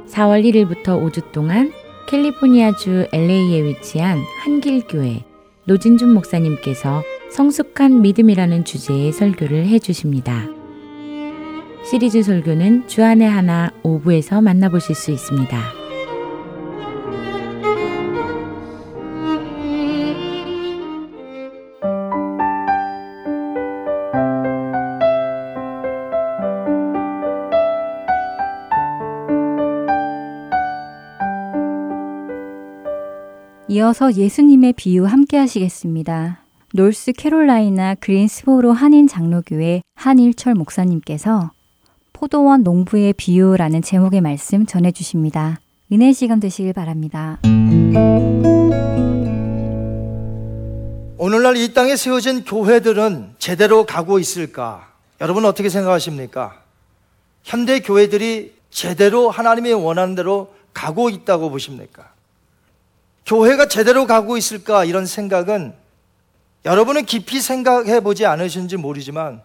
4월 0.07 0.45
1일부터 0.45 1.03
5주 1.03 1.33
동안 1.33 1.73
캘리포니아주 2.07 3.09
LA에 3.13 3.65
위치한 3.65 4.21
한길교회 4.45 5.25
노진준 5.65 6.15
목사님께서 6.15 7.03
성숙한 7.33 8.03
믿음이라는 8.03 8.65
주제의 8.65 9.11
설교를 9.11 9.67
해 9.67 9.81
주십니다. 9.81 10.45
시리즈 11.85 12.23
설교는 12.23 12.87
주안의 12.87 13.29
하나 13.29 13.73
5부에서 13.83 14.41
만나보실 14.41 14.95
수 14.95 15.11
있습니다.' 15.11 15.59
이어서 33.89 34.13
예수님의 34.13 34.75
비유 34.75 35.07
함께 35.07 35.39
하시겠습니다. 35.39 36.43
놀스 36.75 37.13
캐롤라이나 37.13 37.95
그린스보로 37.95 38.73
한인 38.73 39.09
장로교회 39.09 39.81
한일철 39.95 40.55
목사님께서 40.55 41.53
포도원 42.13 42.65
농부의 42.65 43.15
비유라는 43.15 43.81
제목의 43.81 44.21
말씀 44.21 44.67
전해 44.67 44.93
주십니다. 44.93 45.59
은혜 45.91 46.13
시간 46.13 46.39
되시길 46.39 46.75
바랍니다. 46.75 47.41
오늘날 51.17 51.57
이 51.57 51.73
땅에 51.73 51.97
세워진 51.97 52.45
교회들은 52.45 53.37
제대로 53.39 53.87
가고 53.87 54.19
있을까? 54.19 54.93
여러분 55.23 55.47
어떻게 55.47 55.71
생각하십니까? 55.71 56.63
현대 57.43 57.81
교회들이 57.81 58.53
제대로 58.69 59.31
하나님의 59.31 59.73
원하는 59.73 60.15
대로 60.15 60.53
가고 60.75 61.09
있다고 61.09 61.49
보십니까? 61.49 62.18
교회가 63.29 63.69
제대로 63.69 64.07
가고 64.07 64.39
있을까 64.39 64.87
이런 64.87 65.05
생각은 65.05 65.75
여러분은 66.65 67.05
깊이 67.05 67.43
생각해 67.43 68.01
보지 68.01 68.25
않으신지 68.25 68.79
모르지만 68.79 69.43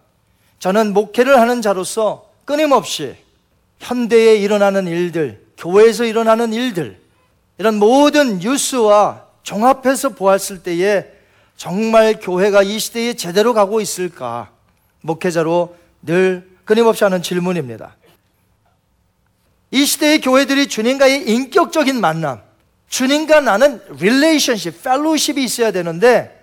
저는 0.58 0.94
목회를 0.94 1.38
하는 1.38 1.60
자로서 1.60 2.30
끊임없이 2.46 3.14
현대에 3.80 4.36
일어나는 4.36 4.86
일들, 4.86 5.44
교회에서 5.58 6.04
일어나는 6.04 6.54
일들, 6.54 6.98
이런 7.58 7.78
모든 7.78 8.38
뉴스와 8.38 9.26
종합해서 9.42 10.10
보았을 10.10 10.62
때에 10.62 11.04
정말 11.58 12.18
교회가 12.18 12.62
이 12.62 12.78
시대에 12.78 13.12
제대로 13.12 13.52
가고 13.52 13.82
있을까? 13.82 14.50
목회자로 15.02 15.76
늘 16.00 16.50
끊임없이 16.64 17.04
하는 17.04 17.20
질문입니다. 17.22 17.94
이 19.70 19.84
시대의 19.84 20.22
교회들이 20.22 20.68
주님과의 20.68 21.28
인격적인 21.28 22.00
만남, 22.00 22.40
주님과 22.94 23.40
나누는 23.40 23.80
relationship, 23.98 24.84
fellowship이 24.84 25.42
있어야 25.42 25.72
되는데 25.72 26.40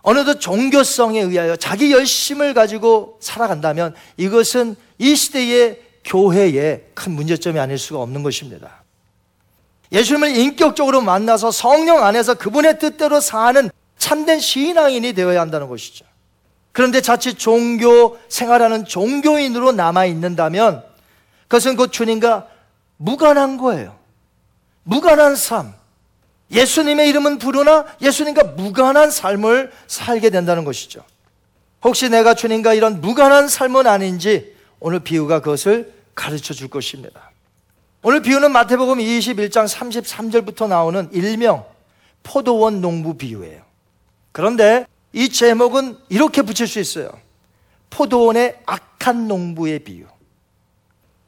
어느덧 0.00 0.38
종교성에 0.38 1.20
의하여 1.20 1.56
자기 1.56 1.92
열심을 1.92 2.54
가지고 2.54 3.18
살아간다면 3.20 3.94
이것은 4.16 4.74
이 4.96 5.14
시대의 5.14 5.82
교회의 6.02 6.84
큰 6.94 7.12
문제점이 7.12 7.58
아닐 7.58 7.76
수가 7.76 8.00
없는 8.00 8.22
것입니다. 8.22 8.84
예수님을 9.92 10.34
인격적으로 10.34 11.02
만나서 11.02 11.50
성령 11.50 12.02
안에서 12.02 12.32
그분의 12.32 12.78
뜻대로 12.78 13.20
사는 13.20 13.68
참된 13.98 14.40
신앙인이 14.40 15.12
되어야 15.12 15.42
한다는 15.42 15.68
것이죠. 15.68 16.06
그런데 16.72 17.02
자칫 17.02 17.38
종교 17.38 18.16
생활하는 18.30 18.86
종교인으로 18.86 19.72
남아 19.72 20.06
있는다면 20.06 20.82
그것은 21.48 21.76
곧 21.76 21.92
주님과 21.92 22.48
무관한 22.96 23.58
거예요. 23.58 24.05
무관한 24.86 25.34
삶. 25.34 25.74
예수님의 26.52 27.08
이름은 27.08 27.38
부르나 27.38 27.86
예수님과 28.00 28.54
무관한 28.56 29.10
삶을 29.10 29.72
살게 29.88 30.30
된다는 30.30 30.64
것이죠. 30.64 31.02
혹시 31.82 32.08
내가 32.08 32.34
주님과 32.34 32.74
이런 32.74 33.00
무관한 33.00 33.48
삶은 33.48 33.88
아닌지 33.88 34.54
오늘 34.78 35.00
비유가 35.00 35.40
그것을 35.40 35.92
가르쳐 36.14 36.54
줄 36.54 36.68
것입니다. 36.68 37.32
오늘 38.02 38.22
비유는 38.22 38.52
마태복음 38.52 38.98
21장 38.98 39.68
33절부터 39.68 40.68
나오는 40.68 41.08
일명 41.12 41.64
포도원 42.22 42.80
농부 42.80 43.16
비유예요. 43.16 43.62
그런데 44.30 44.86
이 45.12 45.28
제목은 45.28 45.98
이렇게 46.08 46.42
붙일 46.42 46.68
수 46.68 46.78
있어요. 46.78 47.10
포도원의 47.90 48.60
악한 48.66 49.26
농부의 49.26 49.80
비유. 49.80 50.04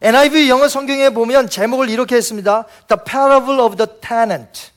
NIV 0.00 0.48
영어 0.48 0.68
성경에 0.68 1.11
보면 1.11 1.48
제목을 1.48 1.90
이렇게 1.90 2.16
했습니다. 2.16 2.66
The 2.87 3.02
Parable 3.04 3.61
of 3.61 3.76
the 3.76 4.00
Tenant. 4.00 4.70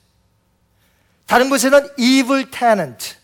다른 1.27 1.49
곳에는 1.49 1.87
Evil 1.97 2.49
Tenant. 2.49 3.15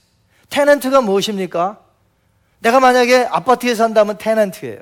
테넌트가 0.50 1.02
무엇입니까? 1.02 1.80
내가 2.60 2.80
만약에 2.80 3.28
아파트에 3.30 3.76
산다면 3.76 4.18
테넌트예요. 4.18 4.80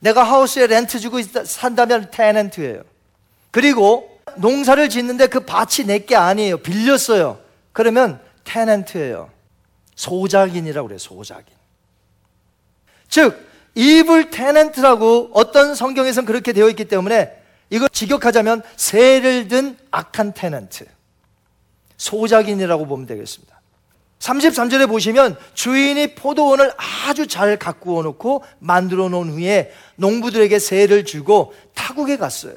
내가 0.00 0.22
하우스에 0.22 0.66
렌트 0.66 0.98
주고 1.00 1.22
산다면 1.22 2.10
테넌트예요. 2.10 2.82
그리고 3.50 4.20
농사를 4.36 4.88
짓는데 4.88 5.28
그 5.28 5.40
밭이 5.40 5.86
내게 5.86 6.16
아니에요. 6.16 6.58
빌렸어요. 6.58 7.38
그러면 7.72 8.20
테넌트예요. 8.44 9.30
소작인이라고 9.94 10.88
그래요. 10.88 10.98
소작인. 10.98 11.46
즉 13.08 13.53
이블 13.74 14.30
테넌트라고 14.30 15.30
어떤 15.34 15.74
성경에서는 15.74 16.26
그렇게 16.26 16.52
되어 16.52 16.68
있기 16.70 16.84
때문에 16.86 17.36
이걸 17.70 17.88
직역하자면 17.88 18.62
세를 18.76 19.48
든 19.48 19.76
악한 19.90 20.34
테넌트. 20.34 20.86
소작인이라고 21.96 22.86
보면 22.86 23.06
되겠습니다. 23.06 23.54
33절에 24.18 24.88
보시면 24.88 25.36
주인이 25.54 26.14
포도원을 26.14 26.72
아주 26.76 27.26
잘 27.26 27.58
가꾸어 27.58 28.02
놓고 28.02 28.44
만들어 28.58 29.08
놓은 29.08 29.30
후에 29.30 29.72
농부들에게 29.96 30.58
세를 30.58 31.04
주고 31.04 31.52
타국에 31.74 32.16
갔어요. 32.16 32.54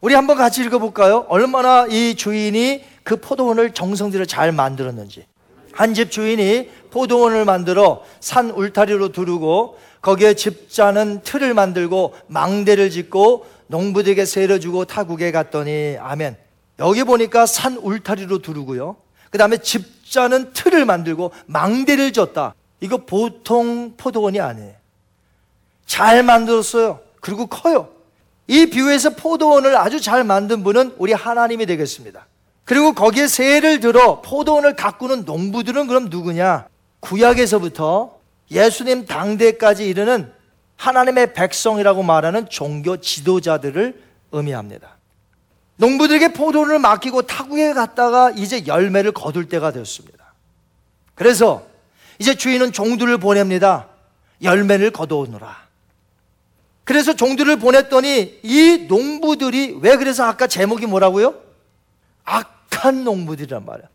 우리 0.00 0.14
한번 0.14 0.36
같이 0.36 0.62
읽어볼까요? 0.62 1.26
얼마나 1.28 1.86
이 1.86 2.14
주인이 2.14 2.84
그 3.02 3.16
포도원을 3.16 3.72
정성들여 3.72 4.24
잘 4.24 4.52
만들었는지. 4.52 5.26
한 5.78 5.94
집 5.94 6.10
주인이 6.10 6.68
포도원을 6.90 7.44
만들어 7.44 8.02
산 8.18 8.50
울타리로 8.50 9.10
두르고 9.10 9.78
거기에 10.02 10.34
집자는 10.34 11.22
틀을 11.22 11.54
만들고 11.54 12.14
망대를 12.26 12.90
짓고 12.90 13.46
농부들에게 13.68 14.24
세를 14.24 14.58
주고 14.58 14.86
타국에 14.86 15.30
갔더니 15.30 15.96
아멘. 16.00 16.36
여기 16.80 17.04
보니까 17.04 17.46
산 17.46 17.76
울타리로 17.76 18.38
두르고요. 18.38 18.96
그 19.30 19.38
다음에 19.38 19.58
집자는 19.58 20.52
틀을 20.52 20.84
만들고 20.84 21.30
망대를 21.46 22.12
졌다. 22.12 22.56
이거 22.80 22.96
보통 22.96 23.94
포도원이 23.96 24.40
아니에요. 24.40 24.74
잘 25.86 26.24
만들었어요. 26.24 26.98
그리고 27.20 27.46
커요. 27.46 27.88
이 28.48 28.66
비유에서 28.66 29.10
포도원을 29.10 29.76
아주 29.76 30.00
잘 30.00 30.24
만든 30.24 30.64
분은 30.64 30.96
우리 30.98 31.12
하나님이 31.12 31.66
되겠습니다. 31.66 32.26
그리고 32.68 32.92
거기에 32.92 33.28
세를 33.28 33.80
들어 33.80 34.20
포도원을 34.20 34.76
가꾸는 34.76 35.24
농부들은 35.24 35.86
그럼 35.86 36.10
누구냐? 36.10 36.68
구약에서부터 37.00 38.18
예수님 38.50 39.06
당대까지 39.06 39.88
이르는 39.88 40.30
하나님의 40.76 41.32
백성이라고 41.32 42.02
말하는 42.02 42.50
종교 42.50 42.98
지도자들을 42.98 44.02
의미합니다. 44.32 44.96
농부들에게 45.76 46.34
포도를 46.34 46.78
맡기고 46.78 47.22
타국에 47.22 47.72
갔다가 47.72 48.32
이제 48.32 48.66
열매를 48.66 49.12
거둘 49.12 49.48
때가 49.48 49.70
되었습니다. 49.70 50.34
그래서 51.14 51.66
이제 52.18 52.34
주인은 52.34 52.72
종들을 52.72 53.16
보냅니다. 53.16 53.88
열매를 54.42 54.90
거두오느라. 54.90 55.56
그래서 56.84 57.14
종들을 57.16 57.60
보냈더니 57.60 58.40
이 58.42 58.86
농부들이 58.90 59.78
왜 59.80 59.96
그래서 59.96 60.24
아까 60.24 60.46
제목이 60.46 60.84
뭐라고요? 60.84 61.34
악 62.24 62.57
한 62.84 63.04
농부들이란 63.04 63.64
말이야. 63.64 63.88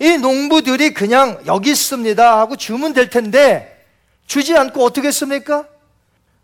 이 0.00 0.18
농부들이 0.18 0.94
그냥 0.94 1.40
여기 1.46 1.70
있습니다 1.70 2.38
하고 2.38 2.56
주면 2.56 2.92
될 2.92 3.08
텐데 3.08 3.86
주지 4.26 4.56
않고 4.56 4.84
어떻게 4.84 5.08
했습니까? 5.08 5.66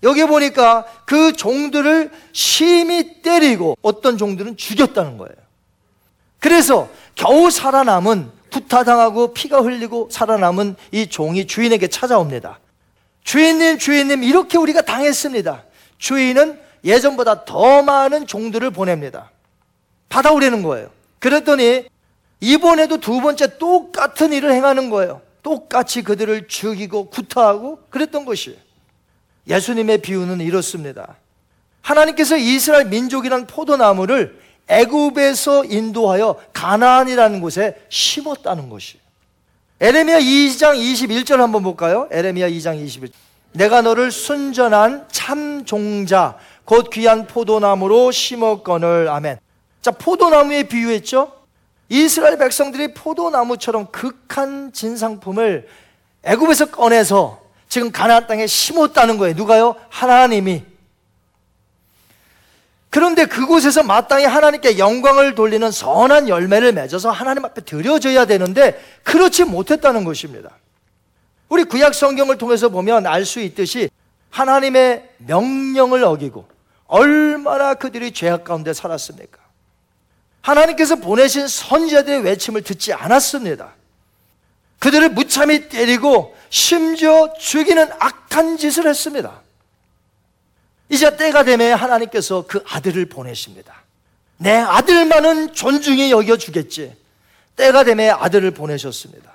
여기 0.02 0.24
보니까 0.24 0.84
그 1.06 1.32
종들을 1.32 2.10
심히 2.32 3.20
때리고 3.22 3.76
어떤 3.82 4.16
종들은 4.16 4.56
죽였다는 4.56 5.18
거예요. 5.18 5.34
그래서 6.38 6.88
겨우 7.16 7.50
살아남은 7.50 8.30
구타당하고 8.52 9.34
피가 9.34 9.60
흘리고 9.60 10.08
살아남은 10.10 10.76
이 10.92 11.08
종이 11.08 11.46
주인에게 11.46 11.88
찾아옵니다. 11.88 12.60
주인님, 13.24 13.78
주인님, 13.78 14.22
이렇게 14.22 14.56
우리가 14.56 14.82
당했습니다. 14.82 15.64
주인은 15.98 16.60
예전보다 16.84 17.44
더 17.44 17.82
많은 17.82 18.26
종들을 18.26 18.70
보냅니다. 18.70 19.30
받아오려는 20.08 20.62
거예요. 20.62 20.90
그랬더니 21.18 21.86
이번에도 22.40 22.98
두 22.98 23.20
번째 23.20 23.58
똑같은 23.58 24.32
일을 24.32 24.52
행하는 24.52 24.90
거예요. 24.90 25.20
똑같이 25.42 26.02
그들을 26.02 26.48
죽이고 26.48 27.10
구타하고 27.10 27.80
그랬던 27.90 28.24
것이에요. 28.24 28.58
예수님의 29.48 29.98
비유는 29.98 30.40
이렇습니다. 30.40 31.16
하나님께서 31.80 32.36
이스라엘 32.36 32.86
민족이란 32.86 33.46
포도나무를 33.46 34.38
애굽에서 34.68 35.64
인도하여 35.64 36.36
가나안이라는 36.52 37.40
곳에 37.40 37.80
심었다는 37.88 38.68
것이에요. 38.68 39.02
에레미야 39.80 40.18
2장 40.18 40.76
21절 40.76 41.36
한번 41.36 41.62
볼까요? 41.62 42.08
에레미야 42.10 42.50
2장 42.50 42.84
21절. 42.84 43.12
내가 43.52 43.80
너를 43.80 44.10
순전한 44.10 45.06
참 45.10 45.64
종자 45.64 46.36
곧 46.64 46.90
귀한 46.90 47.26
포도나무로 47.26 48.10
심었거늘 48.10 49.08
아멘. 49.08 49.38
자, 49.88 49.92
포도나무에 49.92 50.64
비유했죠? 50.64 51.32
이스라엘 51.88 52.36
백성들이 52.36 52.92
포도나무처럼 52.92 53.86
극한 53.90 54.70
진상품을 54.70 55.66
애굽에서 56.24 56.66
꺼내서 56.66 57.40
지금 57.70 57.90
가나안 57.90 58.26
땅에 58.26 58.46
심었다는 58.46 59.16
거예요. 59.16 59.34
누가요? 59.34 59.76
하나님이. 59.88 60.62
그런데 62.90 63.24
그곳에서 63.24 63.82
마땅히 63.82 64.26
하나님께 64.26 64.76
영광을 64.76 65.34
돌리는 65.34 65.70
선한 65.70 66.28
열매를 66.28 66.72
맺어서 66.72 67.10
하나님 67.10 67.46
앞에 67.46 67.62
드려져야 67.62 68.26
되는데 68.26 68.78
그렇지 69.04 69.44
못했다는 69.44 70.04
것입니다. 70.04 70.50
우리 71.48 71.64
구약 71.64 71.94
성경을 71.94 72.36
통해서 72.36 72.68
보면 72.68 73.06
알 73.06 73.24
수 73.24 73.40
있듯이 73.40 73.88
하나님의 74.28 75.08
명령을 75.16 76.04
어기고 76.04 76.46
얼마나 76.88 77.72
그들이 77.72 78.12
죄악 78.12 78.44
가운데 78.44 78.74
살았습니까? 78.74 79.47
하나님께서 80.48 80.96
보내신 80.96 81.46
선지자들의 81.46 82.20
외침을 82.20 82.62
듣지 82.62 82.92
않았습니다. 82.92 83.74
그들을 84.78 85.10
무참히 85.10 85.68
때리고 85.68 86.36
심지어 86.48 87.32
죽이는 87.38 87.90
악한 87.98 88.56
짓을 88.56 88.88
했습니다. 88.88 89.42
이제 90.88 91.16
때가 91.16 91.44
되면 91.44 91.78
하나님께서 91.78 92.44
그 92.48 92.64
아들을 92.66 93.06
보내십니다. 93.06 93.82
내 94.38 94.52
아들만은 94.52 95.52
존중히 95.52 96.10
여겨주겠지. 96.10 96.96
때가 97.56 97.84
되면 97.84 98.16
아들을 98.18 98.50
보내셨습니다. 98.52 99.32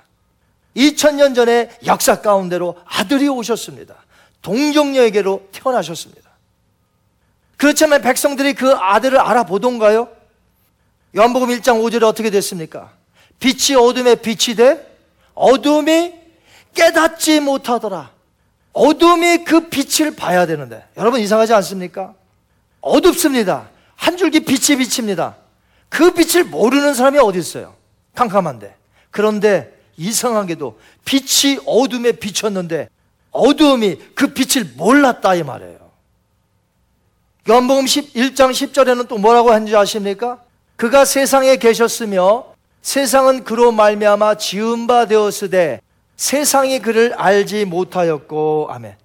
2000년 0.76 1.36
전에 1.36 1.70
역사 1.86 2.20
가운데로 2.20 2.76
아들이 2.86 3.28
오셨습니다. 3.28 3.94
동정녀에게로 4.42 5.48
태어나셨습니다. 5.52 6.28
그렇지만 7.56 8.02
백성들이 8.02 8.54
그 8.54 8.72
아들을 8.72 9.18
알아보던가요? 9.18 10.23
요한복음 11.16 11.48
1장 11.48 11.80
5절에 11.80 12.02
어떻게 12.02 12.30
됐습니까? 12.30 12.92
빛이 13.38 13.76
어둠에 13.78 14.16
빛이 14.16 14.56
돼 14.56 14.84
어둠이 15.34 16.12
깨닫지 16.74 17.40
못하더라. 17.40 18.10
어둠이 18.72 19.44
그 19.44 19.68
빛을 19.68 20.16
봐야 20.16 20.46
되는데 20.46 20.84
여러분 20.96 21.20
이상하지 21.20 21.54
않습니까? 21.54 22.14
어둡습니다. 22.80 23.68
한 23.94 24.16
줄기 24.16 24.40
빛이 24.40 24.78
비칩니다. 24.78 25.36
그 25.88 26.12
빛을 26.12 26.44
모르는 26.44 26.94
사람이 26.94 27.18
어디 27.18 27.38
있어요? 27.38 27.76
캄캄한데. 28.14 28.74
그런데 29.12 29.72
이상하게도 29.96 30.80
빛이 31.04 31.60
어둠에 31.64 32.12
비쳤는데 32.12 32.88
어두움이 33.30 33.98
그 34.16 34.34
빛을 34.34 34.72
몰랐다 34.76 35.36
이 35.36 35.44
말이에요. 35.44 35.78
요한복음 37.48 37.84
1장 37.84 38.50
10절에는 38.50 39.06
또 39.06 39.18
뭐라고 39.18 39.52
한지 39.52 39.76
아십니까? 39.76 40.43
그가 40.76 41.04
세상에 41.04 41.56
계셨으며 41.56 42.46
세상은 42.82 43.44
그로 43.44 43.72
말미암아 43.72 44.36
지은 44.36 44.86
바 44.86 45.06
되었으되 45.06 45.80
세상이 46.16 46.80
그를 46.80 47.14
알지 47.14 47.64
못하였고 47.64 48.68
아멘. 48.70 48.96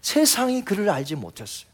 세상이 0.00 0.64
그를 0.64 0.88
알지 0.90 1.16
못했어요. 1.16 1.68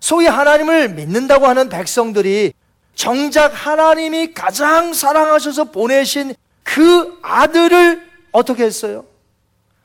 소위 0.00 0.26
하나님을 0.26 0.90
믿는다고 0.90 1.46
하는 1.46 1.68
백성들이 1.68 2.52
정작 2.94 3.48
하나님이 3.48 4.34
가장 4.34 4.92
사랑하셔서 4.92 5.64
보내신 5.64 6.34
그 6.62 7.18
아들을 7.22 8.10
어떻게 8.32 8.64
했어요? 8.64 9.04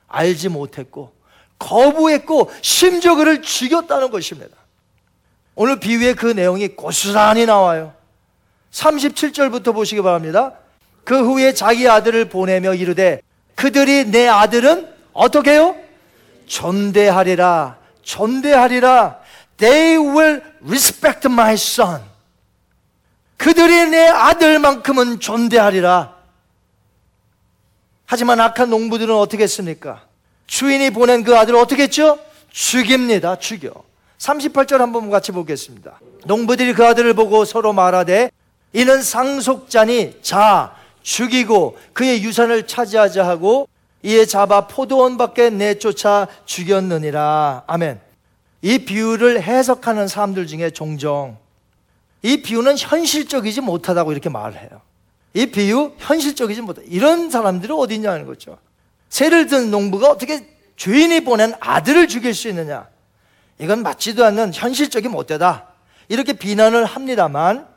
알지 0.08 0.50
못했고 0.50 1.14
거부했고 1.60 2.52
심지어 2.62 3.16
그를 3.16 3.42
죽였다는 3.42 4.10
것입니다. 4.10 4.56
오늘 5.56 5.80
비유의 5.80 6.16
그 6.16 6.28
내용이 6.28 6.70
고스란히 6.70 7.46
나와요. 7.46 7.97
37절부터 8.78 9.73
보시기 9.73 10.01
바랍니다. 10.01 10.53
그 11.03 11.25
후에 11.25 11.53
자기 11.53 11.89
아들을 11.89 12.30
보내며 12.30 12.75
이르되 12.75 13.21
그들이 13.55 14.05
내 14.05 14.28
아들은 14.28 14.88
어떻게 15.13 15.51
해요? 15.51 15.75
존대하리라. 16.45 17.78
존대하리라. 18.03 19.19
They 19.57 19.97
will 19.97 20.41
respect 20.63 21.28
my 21.28 21.53
son. 21.53 22.01
그들이 23.38 23.89
내 23.89 24.07
아들만큼은 24.07 25.19
존대하리라. 25.19 26.15
하지만 28.05 28.39
악한 28.39 28.69
농부들은 28.69 29.13
어떻게 29.15 29.43
했습니까? 29.43 30.03
주인이 30.45 30.91
보낸 30.91 31.23
그 31.23 31.38
아들을 31.38 31.57
어떻게 31.59 31.84
했죠? 31.84 32.19
죽입니다. 32.51 33.38
죽여. 33.38 33.71
38절 34.19 34.78
한번 34.78 35.09
같이 35.09 35.32
보겠습니다. 35.32 35.99
농부들이 36.25 36.73
그 36.73 36.86
아들을 36.86 37.13
보고 37.15 37.43
서로 37.43 37.73
말하되 37.73 38.32
이는 38.74 39.01
상속자니 39.01 40.20
자 40.22 40.76
죽이고 41.01 41.78
그의 41.93 42.24
유산을 42.24 42.68
차지하자 42.68 43.28
하고 43.28 43.68
이에 44.03 44.26
잡아 44.26 44.68
포도원 44.68 45.18
밖에 45.18 45.49
내쫓아 45.49 46.28
죽였느니라. 46.45 47.63
아멘. 47.68 47.99
이 48.61 48.80
비유를 48.80 49.41
해석하는 49.41 50.07
사람들 50.07 50.47
중에 50.47 50.70
종종 50.72 51.38
이 52.22 52.41
비유는 52.41 52.78
현실적이지 52.78 53.61
못하다고 53.61 54.11
이렇게 54.11 54.30
말을 54.30 54.59
해요. 54.59 54.82
이 55.34 55.45
비유 55.47 55.93
현실적이지 55.97 56.61
못하다. 56.61 56.88
이런 56.89 57.30
사람들이 57.30 57.72
어디 57.72 57.95
있냐는 57.95 58.26
거죠. 58.26 58.57
새를 59.09 59.47
든 59.47 59.72
농부가 59.72 60.09
어떻게 60.09 60.47
주인이 60.76 61.22
보낸 61.22 61.53
아들을 61.59 62.07
죽일 62.07 62.34
수 62.34 62.49
있느냐? 62.49 62.88
이건 63.59 63.82
맞지도 63.82 64.26
않는 64.26 64.53
현실적인 64.53 65.11
못되다. 65.11 65.68
이렇게 66.09 66.34
비난을 66.34 66.86
합니다만 66.86 67.68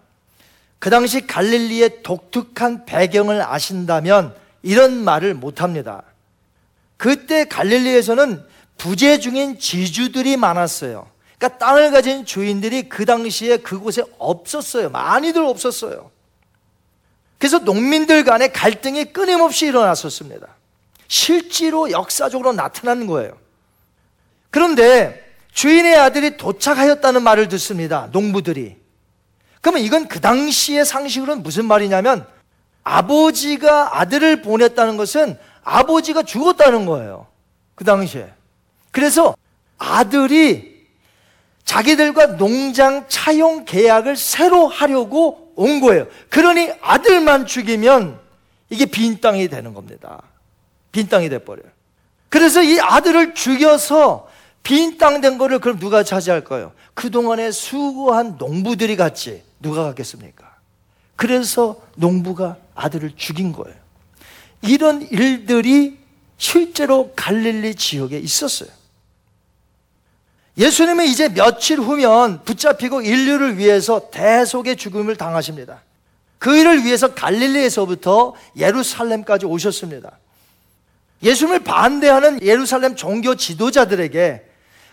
그 0.80 0.88
당시 0.88 1.26
갈릴리의 1.26 2.02
독특한 2.02 2.86
배경을 2.86 3.42
아신다면 3.42 4.34
이런 4.62 5.04
말을 5.04 5.34
못 5.34 5.62
합니다. 5.62 6.02
그때 6.96 7.44
갈릴리에서는 7.44 8.42
부재 8.76 9.18
중인 9.18 9.58
지주들이 9.58 10.38
많았어요. 10.38 11.06
그러니까 11.38 11.58
땅을 11.58 11.90
가진 11.90 12.24
주인들이 12.24 12.88
그 12.88 13.04
당시에 13.04 13.58
그곳에 13.58 14.02
없었어요. 14.18 14.88
많이들 14.90 15.44
없었어요. 15.44 16.10
그래서 17.38 17.58
농민들 17.58 18.24
간에 18.24 18.48
갈등이 18.48 19.12
끊임없이 19.12 19.66
일어났었습니다. 19.66 20.46
실제로 21.08 21.90
역사적으로 21.90 22.52
나타난 22.52 23.06
거예요. 23.06 23.36
그런데 24.50 25.26
주인의 25.52 25.96
아들이 25.96 26.38
도착하였다는 26.38 27.22
말을 27.22 27.48
듣습니다. 27.48 28.08
농부들이. 28.12 28.79
그러면 29.60 29.82
이건 29.82 30.08
그 30.08 30.20
당시의 30.20 30.84
상식으로는 30.84 31.42
무슨 31.42 31.66
말이냐면 31.66 32.26
아버지가 32.82 34.00
아들을 34.00 34.42
보냈다는 34.42 34.96
것은 34.96 35.38
아버지가 35.62 36.22
죽었다는 36.22 36.86
거예요. 36.86 37.26
그 37.74 37.84
당시에. 37.84 38.32
그래서 38.90 39.36
아들이 39.78 40.80
자기들과 41.64 42.36
농장 42.36 43.04
차용 43.08 43.64
계약을 43.64 44.16
새로 44.16 44.66
하려고 44.66 45.52
온 45.56 45.80
거예요. 45.80 46.06
그러니 46.30 46.72
아들만 46.80 47.46
죽이면 47.46 48.18
이게 48.70 48.86
빈 48.86 49.20
땅이 49.20 49.48
되는 49.48 49.74
겁니다. 49.74 50.22
빈 50.90 51.08
땅이 51.08 51.28
돼버려요. 51.28 51.66
그래서 52.28 52.62
이 52.62 52.80
아들을 52.80 53.34
죽여서 53.34 54.29
빈 54.62 54.98
땅 54.98 55.20
된 55.20 55.38
거를 55.38 55.58
그럼 55.58 55.78
누가 55.78 56.02
차지할 56.02 56.44
까요 56.44 56.72
그동안에 56.94 57.50
수고한 57.50 58.36
농부들이 58.38 58.96
갔지. 58.96 59.42
누가 59.60 59.82
갔겠습니까? 59.84 60.56
그래서 61.16 61.80
농부가 61.96 62.56
아들을 62.74 63.12
죽인 63.16 63.52
거예요. 63.52 63.76
이런 64.62 65.02
일들이 65.02 65.98
실제로 66.38 67.12
갈릴리 67.14 67.74
지역에 67.74 68.18
있었어요. 68.18 68.70
예수님은 70.56 71.06
이제 71.06 71.28
며칠 71.28 71.78
후면 71.78 72.44
붙잡히고 72.44 73.02
인류를 73.02 73.56
위해서 73.56 74.10
대속의 74.10 74.76
죽음을 74.76 75.16
당하십니다. 75.16 75.82
그 76.38 76.56
일을 76.56 76.84
위해서 76.84 77.14
갈릴리에서부터 77.14 78.34
예루살렘까지 78.56 79.46
오셨습니다. 79.46 80.18
예수님을 81.22 81.60
반대하는 81.60 82.42
예루살렘 82.42 82.96
종교 82.96 83.34
지도자들에게 83.34 84.49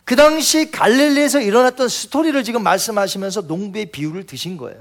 그 0.07 0.15
당시 0.15 0.71
갈릴리에서 0.71 1.41
일어났던 1.41 1.89
스토리를 1.89 2.41
지금 2.45 2.63
말씀하시면서 2.63 3.41
농부의 3.41 3.87
비유를 3.87 4.25
드신 4.25 4.55
거예요. 4.55 4.79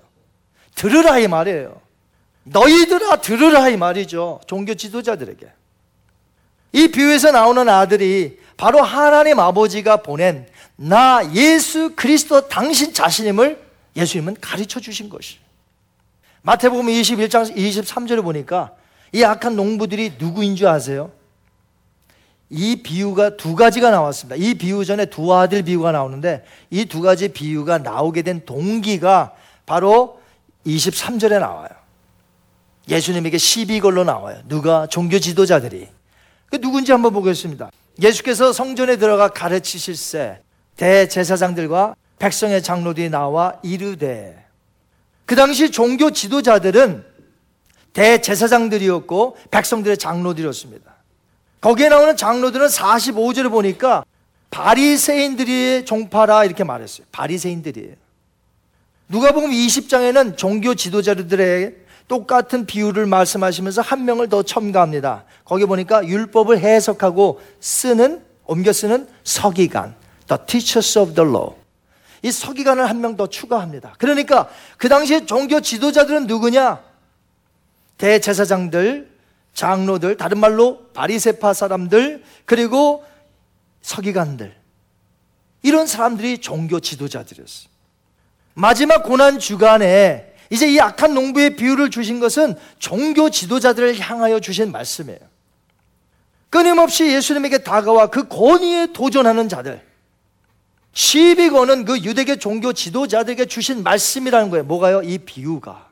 들으라 0.77 1.19
이 1.19 1.27
말이에요. 1.27 1.81
너희들아 2.45 3.17
들으라 3.23 3.69
이 3.71 3.77
말이죠. 3.77 4.41
종교 4.47 4.75
지도자들에게. 4.75 5.49
이 6.75 6.89
비유에서 6.93 7.33
나오는 7.33 7.69
아들이 7.69 8.39
바로 8.57 8.81
하나님 8.83 9.41
아버지가 9.41 9.97
보낸 9.97 10.47
나 10.77 11.29
예수 11.35 11.97
그리스도 11.97 12.47
당신 12.47 12.95
자신임을 12.95 13.61
예수님은 13.97 14.37
가르쳐 14.41 14.79
주신 14.79 15.09
것이. 15.09 15.39
마태복음 16.43 16.87
21장 16.87 17.53
23절에 17.53 18.23
보니까 18.23 18.75
이 19.11 19.25
악한 19.25 19.57
농부들이 19.57 20.13
누구인 20.21 20.55
줄 20.55 20.69
아세요? 20.69 21.11
이 22.51 22.77
비유가 22.83 23.37
두 23.37 23.57
가지가 23.57 23.91
나왔습니다. 23.91 24.37
이 24.37 24.55
비유 24.55 24.85
전에 24.85 25.07
두 25.07 25.35
아들 25.35 25.63
비유가 25.63 25.93
나오는데 25.93 26.45
이 26.71 26.85
두 26.85 27.01
가지 27.01 27.29
비유가 27.29 27.79
나오게 27.79 28.23
된 28.23 28.45
동기가 28.47 29.33
바로 29.67 30.21
23절에 30.65 31.41
나와요. 31.41 31.69
예수님에게 32.89 33.37
시비 33.39 33.81
걸로 33.81 34.05
나와요. 34.05 34.41
누가 34.47 34.87
종교 34.87 35.19
지도자들이. 35.19 35.89
그 36.51 36.61
누군지 36.61 36.93
한번 36.93 37.13
보겠습니다. 37.13 37.71
예수께서 38.01 38.53
성전에 38.53 38.97
들어가 38.97 39.29
가르치실세 39.29 40.41
대제사장들과 40.77 41.97
백성의 42.19 42.63
장로들이 42.63 43.11
나와 43.11 43.59
이르되 43.63 44.45
그 45.25 45.35
당시 45.35 45.73
종교 45.73 46.13
지도자들은 46.13 47.05
대제사장들이었고 47.93 49.37
백성들의 49.51 49.99
장로들이었습니다. 49.99 50.96
거기에 51.61 51.89
나오는 51.89 52.17
장로들은 52.17 52.67
45절을 52.67 53.51
보니까 53.51 54.05
바리새인들이 54.51 55.85
종파라 55.85 56.45
이렇게 56.45 56.65
말했어요. 56.65 57.07
바리새인들이에요. 57.13 57.95
누가복음 59.09 59.51
20장에는 59.51 60.37
종교 60.37 60.75
지도자들의 60.75 61.75
똑같은 62.09 62.67
비유를 62.67 63.07
말씀하시면서 63.07 63.83
한 63.83 64.05
명을 64.05 64.29
더 64.29 64.43
첨가합니다. 64.43 65.25
거기 65.45 65.65
보니까 65.65 66.07
율법을 66.07 66.61
해석하고 66.61 67.41
쓰는 67.61 68.23
옮겨 68.47 68.73
쓰는 68.73 69.09
서기관, 69.25 69.97
the 70.29 70.41
teachers 70.47 70.99
of 70.99 71.15
the 71.15 71.29
law. 71.29 71.55
이 72.23 72.31
서기관을 72.31 72.89
한 72.89 73.01
명 73.01 73.17
더 73.17 73.27
추가합니다. 73.27 73.95
그러니까 73.99 74.49
그 74.79 74.89
당시에 74.89 75.27
종교 75.27 75.61
지도자들은 75.61 76.27
누구냐? 76.27 76.81
대제사장들, 77.99 79.11
장로들, 79.57 80.19
다른 80.19 80.39
말로 80.39 80.85
바리세파 80.93 81.55
사람들, 81.55 82.23
그리고 82.45 83.05
서기관들. 83.81 84.55
이런 85.63 85.87
사람들이 85.87 86.39
종교 86.39 86.79
지도자들이었어요. 86.79 87.71
마지막 88.53 89.03
고난 89.03 89.39
주간에 89.39 90.35
이제 90.51 90.71
이 90.71 90.79
악한 90.79 91.15
농부의 91.15 91.57
비유를 91.57 91.91
주신 91.91 92.21
것은 92.21 92.55
종교 92.79 93.31
지도자들을 93.31 93.99
향하여 93.99 94.41
주신 94.41 94.71
말씀이에요. 94.71 95.19
끊임없이 96.51 97.11
예수님에게 97.11 97.59
다가와 97.59 98.09
그 98.09 98.29
권위에 98.29 98.93
도전하는 98.93 99.49
자들. 99.49 99.83
시비 100.93 101.49
거는 101.49 101.87
그 101.87 101.99
유대교 101.99 102.37
종교 102.37 102.75
지도자들에게 102.75 103.47
주신 103.47 103.83
말씀이라는 103.83 104.51
거예요. 104.51 104.65
뭐가요? 104.65 105.03
이 105.03 105.17
비유가. 105.17 105.86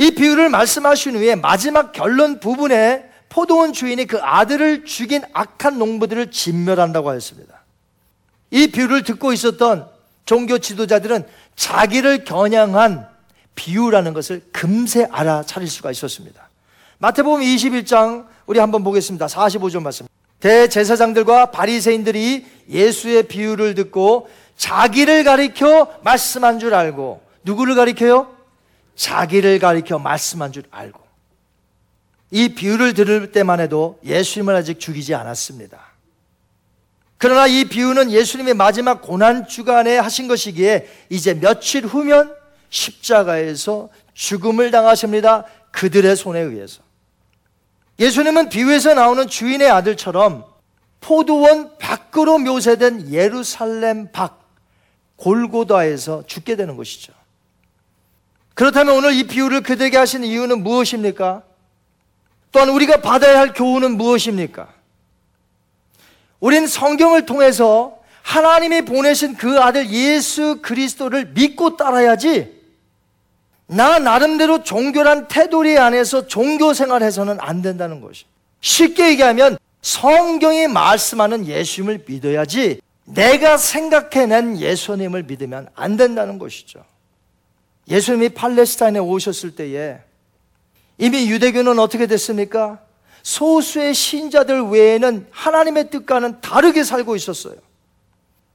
이 0.00 0.12
비유를 0.12 0.48
말씀하신 0.48 1.16
후에 1.16 1.34
마지막 1.34 1.92
결론 1.92 2.40
부분에 2.40 3.04
포도원 3.28 3.74
주인이 3.74 4.06
그 4.06 4.18
아들을 4.18 4.86
죽인 4.86 5.22
악한 5.34 5.78
농부들을 5.78 6.30
진멸한다고 6.30 7.10
하였습니다. 7.10 7.60
이 8.50 8.68
비유를 8.68 9.02
듣고 9.02 9.34
있었던 9.34 9.86
종교 10.24 10.56
지도자들은 10.56 11.26
자기를 11.54 12.24
겨냥한 12.24 13.06
비유라는 13.54 14.14
것을 14.14 14.42
금세 14.52 15.06
알아차릴 15.10 15.68
수가 15.68 15.90
있었습니다. 15.90 16.48
마태복음 16.96 17.42
21장 17.42 18.24
우리 18.46 18.58
한번 18.58 18.82
보겠습니다. 18.82 19.26
45절 19.26 19.82
말씀. 19.82 20.06
대제사장들과 20.40 21.50
바리새인들이 21.50 22.46
예수의 22.70 23.24
비유를 23.24 23.74
듣고 23.74 24.30
자기를 24.56 25.24
가리켜 25.24 25.92
말씀한 26.02 26.58
줄 26.58 26.72
알고 26.72 27.20
누구를 27.42 27.74
가리켜요? 27.74 28.39
자기를 28.94 29.58
가리켜 29.58 29.98
말씀한 29.98 30.52
줄 30.52 30.64
알고 30.70 31.00
이 32.30 32.50
비유를 32.54 32.94
들을 32.94 33.32
때만 33.32 33.60
해도 33.60 33.98
예수님을 34.04 34.54
아직 34.54 34.78
죽이지 34.78 35.14
않았습니다. 35.14 35.80
그러나 37.18 37.46
이 37.46 37.64
비유는 37.64 38.12
예수님의 38.12 38.54
마지막 38.54 39.02
고난 39.02 39.46
주간에 39.46 39.98
하신 39.98 40.26
것이기에 40.28 40.88
이제 41.10 41.34
며칠 41.34 41.84
후면 41.84 42.34
십자가에서 42.70 43.90
죽음을 44.14 44.70
당하십니다. 44.70 45.44
그들의 45.72 46.16
손에 46.16 46.40
의해서. 46.40 46.82
예수님은 47.98 48.48
비유에서 48.48 48.94
나오는 48.94 49.26
주인의 49.28 49.70
아들처럼 49.70 50.44
포도원 51.00 51.76
밖으로 51.78 52.38
묘사된 52.38 53.12
예루살렘 53.12 54.10
밖 54.12 54.40
골고다에서 55.16 56.24
죽게 56.26 56.56
되는 56.56 56.76
것이죠. 56.76 57.12
그렇다면 58.60 58.94
오늘 58.94 59.14
이 59.14 59.22
비유를 59.24 59.62
그들에게 59.62 59.96
하신 59.96 60.22
이유는 60.22 60.62
무엇입니까? 60.62 61.42
또한 62.52 62.68
우리가 62.68 63.00
받아야 63.00 63.38
할 63.38 63.54
교훈은 63.54 63.96
무엇입니까? 63.96 64.68
우린 66.40 66.66
성경을 66.66 67.24
통해서 67.24 67.96
하나님이 68.20 68.82
보내신 68.82 69.38
그 69.38 69.62
아들 69.62 69.88
예수 69.90 70.58
그리스도를 70.60 71.30
믿고 71.32 71.78
따라야지 71.78 72.52
나 73.66 73.98
나름대로 73.98 74.62
종교란 74.62 75.28
테두리 75.28 75.78
안에서 75.78 76.26
종교 76.26 76.74
생활해서는 76.74 77.38
안 77.40 77.62
된다는 77.62 78.02
것이. 78.02 78.26
쉽게 78.60 79.12
얘기하면 79.12 79.56
성경이 79.80 80.68
말씀하는 80.68 81.46
예수님을 81.46 82.04
믿어야지 82.06 82.82
내가 83.06 83.56
생각해낸 83.56 84.58
예수님을 84.58 85.22
믿으면 85.22 85.70
안 85.74 85.96
된다는 85.96 86.38
것이죠. 86.38 86.89
예수님이 87.90 88.30
팔레스타인에 88.30 89.00
오셨을 89.00 89.56
때에 89.56 89.98
이미 90.96 91.28
유대교는 91.30 91.78
어떻게 91.78 92.06
됐습니까? 92.06 92.80
소수의 93.22 93.94
신자들 93.94 94.68
외에는 94.68 95.26
하나님의 95.30 95.90
뜻과는 95.90 96.40
다르게 96.40 96.84
살고 96.84 97.16
있었어요. 97.16 97.56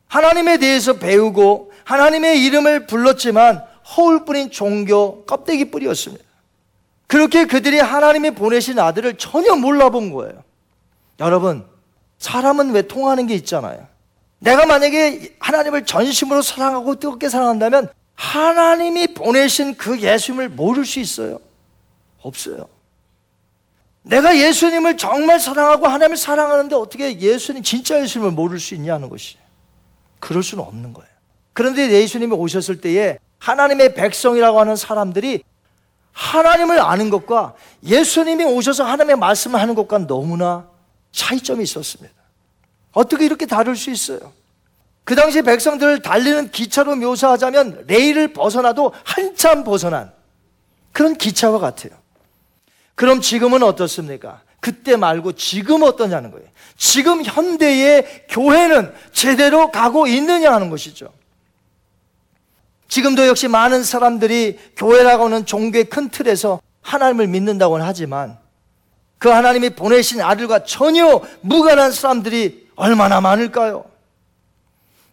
하나님에 0.08 0.58
대해서 0.58 0.94
배우고 0.94 1.72
하나님의 1.84 2.44
이름을 2.46 2.88
불렀지만 2.88 3.64
허울뿐인 3.98 4.52
종교 4.52 5.26
껍데기 5.26 5.70
뿌리였습니다. 5.70 6.24
그렇게 7.08 7.46
그들이 7.46 7.80
하나님이 7.80 8.32
보내신 8.32 8.80
아들을 8.80 9.18
전혀 9.18 9.56
몰라본 9.56 10.12
거예요. 10.12 10.44
여러분, 11.20 11.66
사람은 12.18 12.72
왜 12.72 12.84
통하는 12.84 13.28
게 13.28 13.36
있잖아요. 13.36 13.88
내가 14.40 14.66
만약에 14.66 15.36
하나님을 15.40 15.86
전심으로 15.86 16.42
사랑하고 16.42 16.96
뜨겁게 16.96 17.30
사랑한다면 17.30 17.90
하나님이 18.16 19.08
보내신 19.08 19.76
그 19.76 20.00
예수님을 20.00 20.50
모를 20.50 20.86
수 20.86 21.00
있어요? 21.00 21.40
없어요. 22.22 22.68
내가 24.02 24.38
예수님을 24.38 24.98
정말 24.98 25.40
사랑하고 25.40 25.88
하나님을 25.88 26.18
사랑하는데 26.18 26.76
어떻게 26.76 27.20
예수님, 27.20 27.64
진짜 27.64 28.02
예수님을 28.02 28.32
모를 28.32 28.60
수 28.60 28.76
있냐는 28.76 29.10
것이. 29.10 29.38
그럴 30.20 30.44
수는 30.44 30.64
없는 30.64 30.94
거예요. 30.94 31.10
그런데 31.54 31.90
예수님이 31.90 32.34
오셨을 32.34 32.82
때에 32.82 33.18
하나님의 33.40 33.96
백성이라고 33.96 34.60
하는 34.60 34.76
사람들이 34.76 35.44
하나님을 36.12 36.80
아는 36.80 37.10
것과 37.10 37.56
예수님이 37.84 38.46
오셔서 38.46 38.86
하나님의 38.86 39.18
말씀을 39.18 39.60
하는 39.60 39.76
것과 39.76 40.08
너무나 40.08 40.70
차이점이 41.12 41.64
있었습니다. 41.64 42.14
어떻게 42.94 43.26
이렇게 43.26 43.46
다를 43.46 43.76
수 43.76 43.92
있어요? 43.92 44.34
그 45.06 45.16
당시 45.16 45.44
백성들을 45.44 46.02
달리는 46.02 46.50
기차로 46.52 46.96
묘사하자면 46.96 47.86
레일을 47.88 48.34
벗어나도 48.34 48.92
한참 49.04 49.64
벗어난 49.64 50.12
그런 50.92 51.14
기차와 51.16 51.60
같아요. 51.60 51.94
그럼 52.96 53.22
지금은 53.22 53.62
어떻습니까? 53.62 54.42
그때 54.60 54.96
말고 54.96 55.34
지금 55.34 55.84
어떠냐는 55.84 56.32
거예요. 56.32 56.48
지금 56.76 57.24
현대의 57.24 58.26
교회는 58.30 58.92
제대로 59.14 59.70
가고 59.70 60.08
있느냐 60.08 60.52
하는 60.52 60.72
것이죠. 60.72 61.14
지금도 62.88 63.28
역시 63.28 63.48
많은 63.48 63.84
사람들이 63.84 64.58
교회라고 64.76 65.26
하는 65.26 65.46
종교의 65.46 65.86
큰 65.86 66.10
틀에서 66.10 66.62
하나님을 66.82 67.28
믿는다고는 67.28 67.86
하지만 67.86 68.40
그 69.20 69.30
하나님이 69.30 69.72
보내신 69.72 70.22
아들과 70.22 70.64
전혀 70.64 71.22
무관한 71.42 71.92
사람들이 71.92 72.70
얼마나 72.76 73.22
많을까요? 73.22 73.86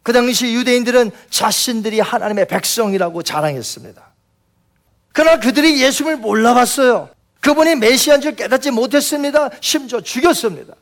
그 0.03 0.12
당시 0.12 0.53
유대인들은 0.53 1.11
자신들이 1.30 2.00
하나님의 2.00 2.48
백성이라고 2.48 3.22
자랑했습니다. 3.22 4.03
그러나 5.12 5.40
그들이 5.40 5.80
예수님을 5.82 6.16
몰라봤어요. 6.18 7.11
그분이 7.40 7.76
메시아인 7.76 8.20
줄 8.20 8.34
깨닫지 8.34 8.70
못했습니다. 8.70 9.50
심지어 9.61 10.00
죽였습니다. 10.00 10.74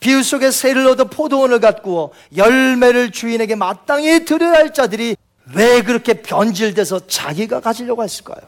비유 0.00 0.22
속에 0.22 0.50
새를 0.50 0.86
얻어 0.86 1.04
포도원을 1.04 1.60
가꾸어 1.60 2.10
열매를 2.34 3.12
주인에게 3.12 3.54
마땅히 3.54 4.24
드려야 4.24 4.54
할 4.54 4.72
자들이 4.72 5.16
왜 5.54 5.82
그렇게 5.82 6.14
변질돼서 6.14 7.06
자기가 7.06 7.60
가지려고 7.60 8.02
했을까요? 8.02 8.40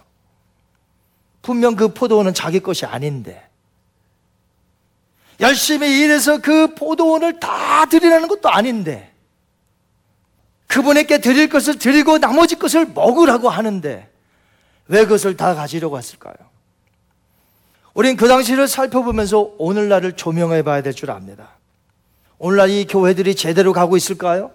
분명 1.43 1.77
그 1.77 1.89
포도원은 1.89 2.33
자기 2.33 2.61
것이 2.61 2.87
아닌데 2.87 3.47
열심히 5.41 6.01
일해서 6.01 6.39
그 6.39 6.75
포도원을 6.75 7.39
다 7.41 7.85
드리라는 7.87 8.29
것도 8.29 8.49
아닌데 8.49 9.12
그분에게 10.73 11.19
드릴 11.19 11.51
것을 11.51 11.79
드리고 11.79 12.17
나머지 12.19 12.57
것을 12.57 12.87
먹으라고 12.87 13.51
하는데 13.51 14.09
왜 14.89 15.03
그것을 15.05 15.37
다 15.37 15.55
가지려고 15.55 15.99
했을까요? 15.99 16.35
우린 17.93 18.17
그 18.17 18.27
당시를 18.27 18.67
살펴보면서 18.69 19.53
오늘날을 19.59 20.15
조명해 20.15 20.63
봐야 20.63 20.81
될 20.83 20.95
줄 20.95 21.11
압니다. 21.11 21.51
오늘날 22.39 22.71
이 22.71 22.87
교회들이 22.87 23.35
제대로 23.35 23.75
가고 23.75 23.99
있을까요? 23.99 24.51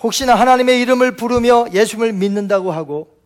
혹시나 0.00 0.36
하나님의 0.36 0.80
이름을 0.82 1.16
부르며 1.16 1.66
예수님을 1.72 2.12
믿는다고 2.12 2.70
하고 2.70 3.18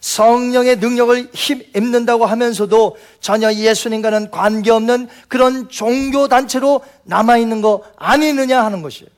성령의 0.00 0.76
능력을 0.76 1.30
힘입는다고 1.32 2.26
하면서도 2.26 2.98
전혀 3.20 3.50
예수님과는 3.50 4.30
관계없는 4.30 5.08
그런 5.28 5.70
종교단체로 5.70 6.82
남아있는 7.04 7.62
거 7.62 7.82
아니느냐 7.96 8.62
하는 8.62 8.82
것이에요. 8.82 9.13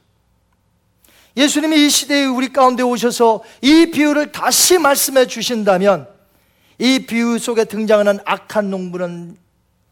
예수님이 1.36 1.86
이 1.86 1.90
시대에 1.90 2.24
우리 2.24 2.52
가운데 2.52 2.82
오셔서 2.82 3.42
이 3.60 3.90
비유를 3.90 4.32
다시 4.32 4.78
말씀해 4.78 5.26
주신다면 5.26 6.08
이 6.78 7.00
비유 7.00 7.38
속에 7.38 7.64
등장하는 7.64 8.20
악한 8.24 8.70
농부는 8.70 9.36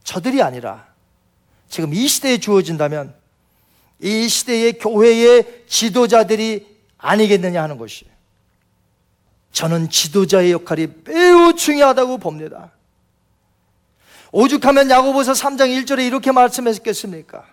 저들이 0.02 0.42
아니라 0.42 0.86
지금 1.68 1.92
이 1.92 2.08
시대에 2.08 2.38
주어진다면 2.38 3.14
이 4.00 4.28
시대의 4.28 4.78
교회의 4.78 5.64
지도자들이 5.66 6.66
아니겠느냐 6.98 7.62
하는 7.62 7.76
것이에요. 7.78 8.12
저는 9.52 9.88
지도자의 9.88 10.52
역할이 10.52 10.88
매우 11.04 11.54
중요하다고 11.54 12.18
봅니다. 12.18 12.72
오죽하면 14.32 14.90
야고보서 14.90 15.32
3장 15.32 15.68
1절에 15.84 16.06
이렇게 16.06 16.32
말씀했겠습니까? 16.32 17.44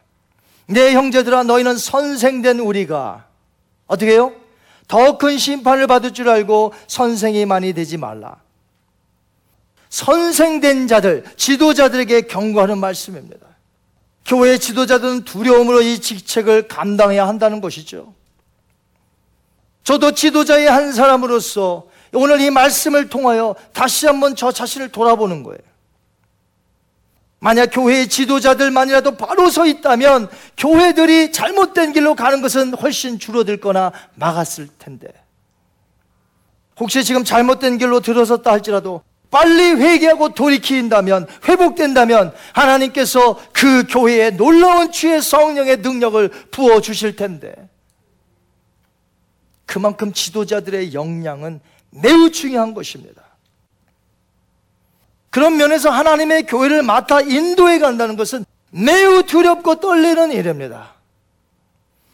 내 0.67 0.93
형제들아 0.93 1.43
너희는 1.43 1.77
선생된 1.77 2.59
우리가 2.59 3.30
어떻게 3.91 4.13
해요? 4.13 4.31
더 4.87 5.17
큰 5.17 5.37
심판을 5.37 5.85
받을 5.87 6.13
줄 6.13 6.29
알고 6.29 6.73
선생이 6.87 7.45
많이 7.45 7.73
되지 7.73 7.97
말라. 7.97 8.37
선생된 9.89 10.87
자들, 10.87 11.25
지도자들에게 11.35 12.21
경고하는 12.21 12.77
말씀입니다. 12.77 13.45
교회 14.25 14.57
지도자들은 14.57 15.25
두려움으로 15.25 15.81
이 15.81 15.99
직책을 15.99 16.69
감당해야 16.69 17.27
한다는 17.27 17.59
것이죠. 17.59 18.13
저도 19.83 20.13
지도자의 20.13 20.69
한 20.69 20.93
사람으로서 20.93 21.87
오늘 22.13 22.39
이 22.39 22.49
말씀을 22.49 23.09
통하여 23.09 23.55
다시 23.73 24.05
한번 24.05 24.37
저 24.37 24.53
자신을 24.53 24.89
돌아보는 24.89 25.43
거예요. 25.43 25.59
만약 27.43 27.71
교회의 27.71 28.07
지도자들만이라도 28.07 29.17
바로 29.17 29.49
서 29.49 29.65
있다면 29.65 30.29
교회들이 30.57 31.31
잘못된 31.31 31.91
길로 31.91 32.13
가는 32.13 32.39
것은 32.39 32.75
훨씬 32.75 33.17
줄어들 33.17 33.57
거나 33.57 33.91
막았을 34.13 34.67
텐데. 34.77 35.07
혹시 36.79 37.03
지금 37.03 37.23
잘못된 37.23 37.79
길로 37.79 37.99
들어섰다 37.99 38.51
할지라도 38.51 39.01
빨리 39.31 39.71
회개하고 39.71 40.35
돌이킨다면, 40.35 41.25
회복된다면 41.47 42.31
하나님께서 42.53 43.39
그 43.53 43.87
교회에 43.87 44.31
놀라운 44.31 44.91
주의 44.91 45.19
성령의 45.19 45.77
능력을 45.77 46.29
부어 46.51 46.79
주실 46.79 47.15
텐데. 47.15 47.55
그만큼 49.65 50.13
지도자들의 50.13 50.93
역량은 50.93 51.59
매우 51.89 52.29
중요한 52.29 52.75
것입니다. 52.75 53.20
그런 55.31 55.57
면에서 55.57 55.89
하나님의 55.89 56.45
교회를 56.45 56.83
맡아 56.83 57.21
인도해 57.21 57.79
간다는 57.79 58.15
것은 58.17 58.45
매우 58.69 59.23
두렵고 59.23 59.75
떨리는 59.79 60.31
일입니다. 60.33 60.93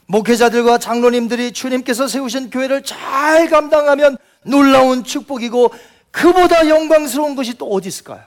목회자들과 0.06 0.78
장로님들이 0.78 1.52
주님께서 1.52 2.08
세우신 2.08 2.50
교회를 2.50 2.84
잘 2.84 3.50
감당하면 3.50 4.18
놀라운 4.44 5.04
축복이고 5.04 5.74
그보다 6.12 6.70
영광스러운 6.70 7.36
것이 7.36 7.58
또 7.58 7.68
어디 7.68 7.90
있을까요? 7.90 8.22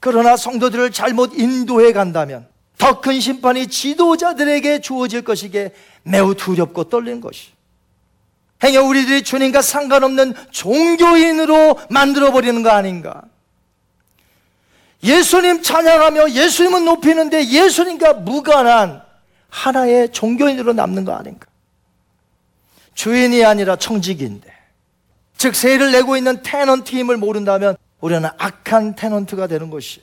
그러나 0.00 0.36
성도들을 0.36 0.90
잘못 0.90 1.32
인도해 1.34 1.92
간다면 1.92 2.48
더 2.78 3.00
큰 3.00 3.20
심판이 3.20 3.66
지도자들에게 3.66 4.80
주어질 4.80 5.22
것이기에 5.22 5.72
매우 6.04 6.34
두렵고 6.34 6.84
떨리는 6.84 7.20
것이. 7.20 7.50
행여 8.62 8.82
우리들이 8.82 9.22
주님과 9.22 9.62
상관없는 9.62 10.34
종교인으로 10.50 11.78
만들어버리는 11.90 12.62
거 12.62 12.70
아닌가? 12.70 13.22
예수님 15.02 15.62
찬양하며 15.62 16.30
예수님은 16.30 16.84
높이는데 16.84 17.46
예수님과 17.46 18.14
무관한 18.14 19.02
하나의 19.48 20.10
종교인으로 20.12 20.72
남는 20.72 21.04
거 21.04 21.12
아닌가? 21.14 21.46
주인이 22.94 23.44
아니라 23.44 23.76
청직인데. 23.76 24.52
즉, 25.36 25.54
세를 25.54 25.92
내고 25.92 26.16
있는 26.16 26.42
테넌트임을 26.42 27.16
모른다면 27.16 27.76
우리는 28.00 28.28
악한 28.38 28.96
테넌트가 28.96 29.46
되는 29.46 29.70
것이. 29.70 30.02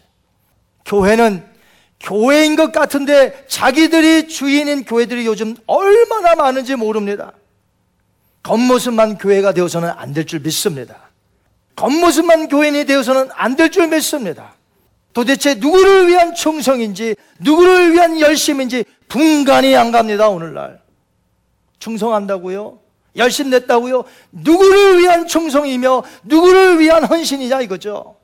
교회는 0.85 1.45
교회인 1.99 2.55
것 2.55 2.71
같은데 2.71 3.45
자기들이 3.47 4.27
주인인 4.29 4.85
교회들이 4.85 5.25
요즘 5.25 5.55
얼마나 5.67 6.35
많은지 6.35 6.75
모릅니다. 6.75 7.33
겉모습만 8.43 9.17
교회가 9.17 9.51
되어서는 9.53 9.89
안 9.89 10.13
될 10.13 10.25
줄 10.25 10.39
믿습니다. 10.39 10.95
겉모습만 11.75 12.47
교인이 12.47 12.85
되어서는 12.85 13.29
안 13.33 13.55
될 13.57 13.69
줄 13.71 13.87
믿습니다. 13.87 14.53
도대체 15.15 15.55
누구를 15.55 16.09
위한 16.09 16.35
충성인지, 16.35 17.15
누구를 17.39 17.93
위한 17.93 18.19
열심인지 18.19 18.83
분간이 19.07 19.73
안 19.73 19.89
갑니다, 19.93 20.27
오늘날. 20.27 20.81
충성한다고요? 21.79 22.79
열심 23.15 23.49
냈다고요? 23.49 24.03
누구를 24.33 24.99
위한 24.99 25.25
충성이며, 25.25 26.03
누구를 26.23 26.81
위한 26.81 27.05
헌신이냐, 27.05 27.61
이거죠. 27.61 28.17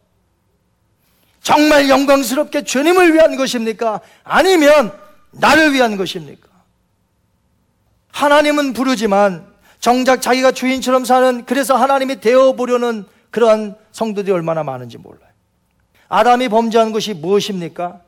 정말 1.42 1.88
영광스럽게 1.88 2.66
주님을 2.66 3.14
위한 3.14 3.38
것입니까? 3.38 4.02
아니면 4.26 4.92
나를 5.32 5.72
위한 5.72 5.96
것입니까? 5.96 6.50
하나님은 8.10 8.74
부르지만 8.74 9.48
정작 9.80 10.22
자기가 10.22 10.52
주인처럼 10.52 11.06
사는 11.06 11.46
그래서 11.46 11.78
하나님이 11.78 12.20
되어 12.20 12.52
보려는 12.52 13.06
그러한 13.30 13.78
성도들이 13.94 14.34
얼마나 14.34 14.64
많은지 14.64 14.98
몰라요. 14.98 15.31
아담이 16.12 16.50
범죄한 16.50 16.92
것이 16.92 17.14
무엇입니까? 17.14 18.02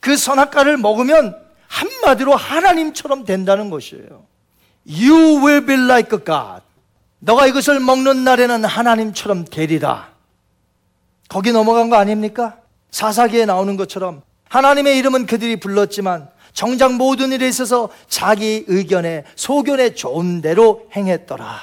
그 0.00 0.16
선악과를 0.16 0.78
먹으면 0.78 1.40
한마디로 1.68 2.34
하나님처럼 2.34 3.24
된다는 3.24 3.70
것이에요. 3.70 4.24
You 4.84 5.46
will 5.46 5.64
be 5.64 5.76
like 5.76 6.10
God. 6.24 6.62
너가 7.20 7.46
이것을 7.46 7.78
먹는 7.78 8.24
날에는 8.24 8.64
하나님처럼 8.64 9.44
되리라. 9.44 10.08
거기 11.28 11.52
넘어간 11.52 11.88
거 11.88 11.94
아닙니까? 11.94 12.56
사사기에 12.90 13.46
나오는 13.46 13.76
것처럼 13.76 14.22
하나님의 14.48 14.98
이름은 14.98 15.26
그들이 15.26 15.60
불렀지만 15.60 16.28
정작 16.52 16.94
모든 16.94 17.30
일에 17.30 17.48
있어서 17.48 17.90
자기 18.08 18.64
의견에 18.66 19.22
소견에 19.36 19.94
좋은 19.94 20.40
대로 20.40 20.88
행했더라. 20.96 21.60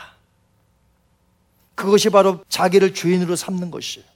그것이 1.75 2.09
바로 2.09 2.39
자기를 2.47 2.93
주인으로 2.93 3.35
삼는 3.35 3.69
것이에요. 3.69 4.08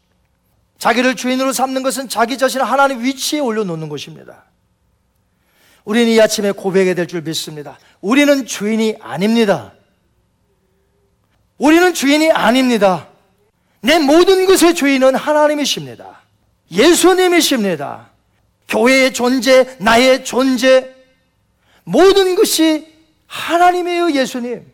자기를 0.77 1.15
주인으로 1.15 1.53
삼는 1.53 1.83
것은 1.83 2.09
자기 2.09 2.37
자신을 2.37 2.65
하나님 2.65 3.03
위치에 3.03 3.39
올려놓는 3.39 3.89
것입니다. 3.89 4.45
우리는 5.85 6.11
이 6.11 6.19
아침에 6.19 6.51
고백해야 6.51 6.95
될 6.95 7.07
줄 7.07 7.21
믿습니다. 7.21 7.77
우리는 8.01 8.45
주인이 8.45 8.97
아닙니다. 9.01 9.73
우리는 11.57 11.93
주인이 11.93 12.31
아닙니다. 12.31 13.07
내 13.81 13.99
모든 13.99 14.45
것의 14.45 14.75
주인은 14.75 15.15
하나님이십니다. 15.15 16.21
예수님이십니다. 16.71 18.09
교회의 18.67 19.13
존재, 19.13 19.77
나의 19.79 20.25
존재, 20.25 20.93
모든 21.83 22.35
것이 22.35 22.87
하나님이에요, 23.27 24.11
예수님. 24.11 24.72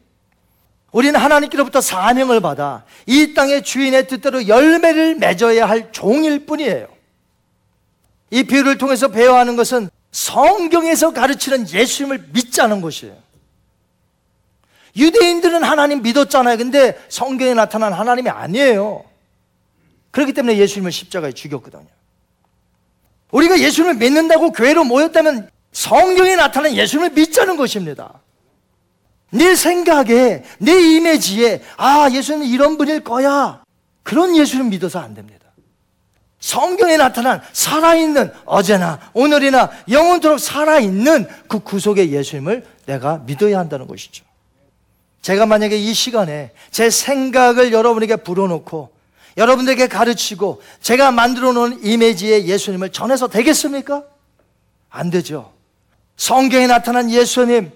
우리는 0.91 1.19
하나님께로부터 1.19 1.81
사명을 1.81 2.39
받아 2.41 2.83
이 3.05 3.33
땅의 3.33 3.63
주인의 3.63 4.07
뜻대로 4.07 4.47
열매를 4.47 5.15
맺어야 5.15 5.67
할 5.67 5.91
종일 5.91 6.45
뿐이에요. 6.45 6.87
이 8.31 8.43
비유를 8.43 8.77
통해서 8.77 9.07
배워하는 9.07 9.55
것은 9.55 9.89
성경에서 10.11 11.13
가르치는 11.13 11.69
예수님을 11.69 12.29
믿자는 12.33 12.81
것이에요. 12.81 13.15
유대인들은 14.95 15.63
하나님 15.63 16.01
믿었잖아요. 16.01 16.57
근데 16.57 16.99
성경에 17.09 17.53
나타난 17.53 17.93
하나님이 17.93 18.29
아니에요. 18.29 19.05
그렇기 20.11 20.33
때문에 20.33 20.57
예수님을 20.57 20.91
십자가에 20.91 21.31
죽였거든요. 21.31 21.85
우리가 23.31 23.59
예수님을 23.59 23.95
믿는다고 23.95 24.51
교회로 24.51 24.83
모였다면 24.83 25.49
성경에 25.71 26.35
나타난 26.35 26.75
예수님을 26.75 27.11
믿자는 27.11 27.57
것입니다. 27.57 28.19
내 29.31 29.55
생각에, 29.55 30.43
내 30.57 30.95
이미지에, 30.95 31.61
아, 31.77 32.09
예수님은 32.11 32.47
이런 32.47 32.77
분일 32.77 33.03
거야. 33.03 33.63
그런 34.03 34.35
예수님 34.35 34.69
믿어서 34.69 34.99
안 34.99 35.13
됩니다. 35.13 35.39
성경에 36.39 36.95
나타난 36.97 37.41
살아있는 37.51 38.31
어제나 38.45 38.99
오늘이나 39.13 39.69
영원토록 39.89 40.39
살아있는 40.39 41.27
그 41.47 41.59
구속의 41.59 42.13
예수님을 42.13 42.65
내가 42.85 43.17
믿어야 43.25 43.59
한다는 43.59 43.87
것이죠. 43.87 44.23
제가 45.21 45.45
만약에 45.45 45.77
이 45.77 45.93
시간에 45.93 46.51
제 46.71 46.89
생각을 46.89 47.73
여러분에게 47.73 48.15
불어놓고 48.17 48.89
여러분들에게 49.37 49.87
가르치고 49.87 50.61
제가 50.81 51.11
만들어 51.11 51.51
놓은 51.51 51.83
이미지의 51.83 52.47
예수님을 52.47 52.91
전해서 52.91 53.27
되겠습니까? 53.27 54.03
안 54.89 55.09
되죠. 55.09 55.51
성경에 56.15 56.67
나타난 56.67 57.11
예수님, 57.11 57.71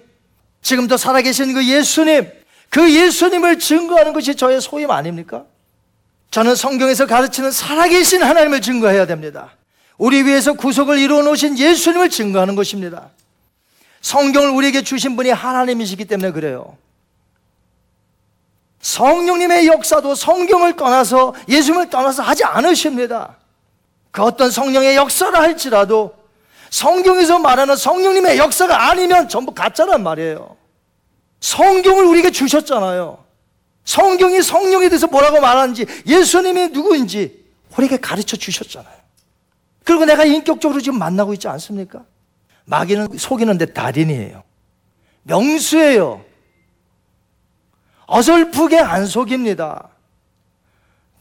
지금도 0.64 0.97
살아계신 0.97 1.53
그 1.53 1.66
예수님, 1.68 2.32
그 2.70 2.91
예수님을 2.91 3.59
증거하는 3.59 4.14
것이 4.14 4.36
저의 4.36 4.59
소임 4.61 4.89
아닙니까? 4.89 5.43
저는 6.32 6.55
성경에서 6.55 7.05
가르치는 7.05 7.51
살아계신 7.51 8.24
하나님을 8.24 8.61
증거해야 8.61 9.05
됩니다. 9.05 9.55
우리 9.97 10.24
위해서 10.24 10.53
구속을 10.53 10.97
이루어 10.97 11.22
놓으신 11.22 11.59
예수님을 11.59 12.09
증거하는 12.09 12.55
것입니다. 12.55 13.09
성경을 14.01 14.49
우리에게 14.49 14.82
주신 14.82 15.16
분이 15.16 15.30
하나님이시기 15.30 16.05
때문에 16.05 16.32
그래요. 16.32 16.78
성령님의 18.82 19.68
역사도 19.68 20.16
성경을 20.16 20.76
떠나서 20.76 21.36
예수님을 21.47 21.89
떠나서 21.89 22.24
하지 22.24 22.43
않으십니다. 22.43 23.38
그 24.11 24.24
어떤 24.24 24.49
성령의 24.49 24.95
역사를 24.95 25.34
할지라도 25.38 26.22
성경에서 26.74 27.38
말하는 27.38 27.76
성령님의 27.76 28.39
역사가 28.39 28.89
아니면 28.89 29.30
전부 29.30 29.53
가짜란 29.53 30.01
말이에요. 30.01 30.57
성경을 31.39 32.03
우리에게 32.05 32.32
주셨잖아요. 32.32 33.24
성경이 33.86 34.41
성령에 34.41 34.89
대해서 34.89 35.05
뭐라고 35.05 35.39
말하는지 35.39 35.86
예수님이 36.07 36.69
누구인지 36.69 37.45
우리에게 37.78 37.97
가르쳐 37.97 38.36
주셨잖아요. 38.36 38.95
그리고 39.84 40.05
내가 40.05 40.26
인격적으로 40.26 40.82
지금 40.82 40.97
만나고 40.97 41.34
있지 41.34 41.47
않습니까? 41.47 42.05
마귀는 42.65 43.19
속이는데 43.19 43.67
달인이에요. 43.74 44.41
명수예요. 45.24 46.26
어설프게 48.07 48.80
안 48.80 49.05
속입니다. 49.05 49.89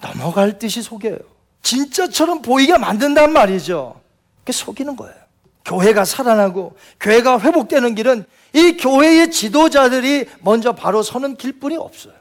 넘어갈 0.00 0.58
듯이 0.58 0.80
속여요. 0.80 1.18
진짜처럼 1.60 2.40
보이게 2.40 2.78
만든단 2.78 3.34
말이죠. 3.34 4.00
그게 4.38 4.52
속이는 4.52 4.96
거예요. 4.96 5.21
교회가 5.64 6.04
살아나고 6.04 6.76
교회가 7.00 7.40
회복되는 7.40 7.94
길은 7.94 8.24
이 8.52 8.76
교회의 8.76 9.30
지도자들이 9.30 10.26
먼저 10.40 10.72
바로 10.72 11.02
서는 11.02 11.36
길뿐이 11.36 11.76
없어요. 11.76 12.14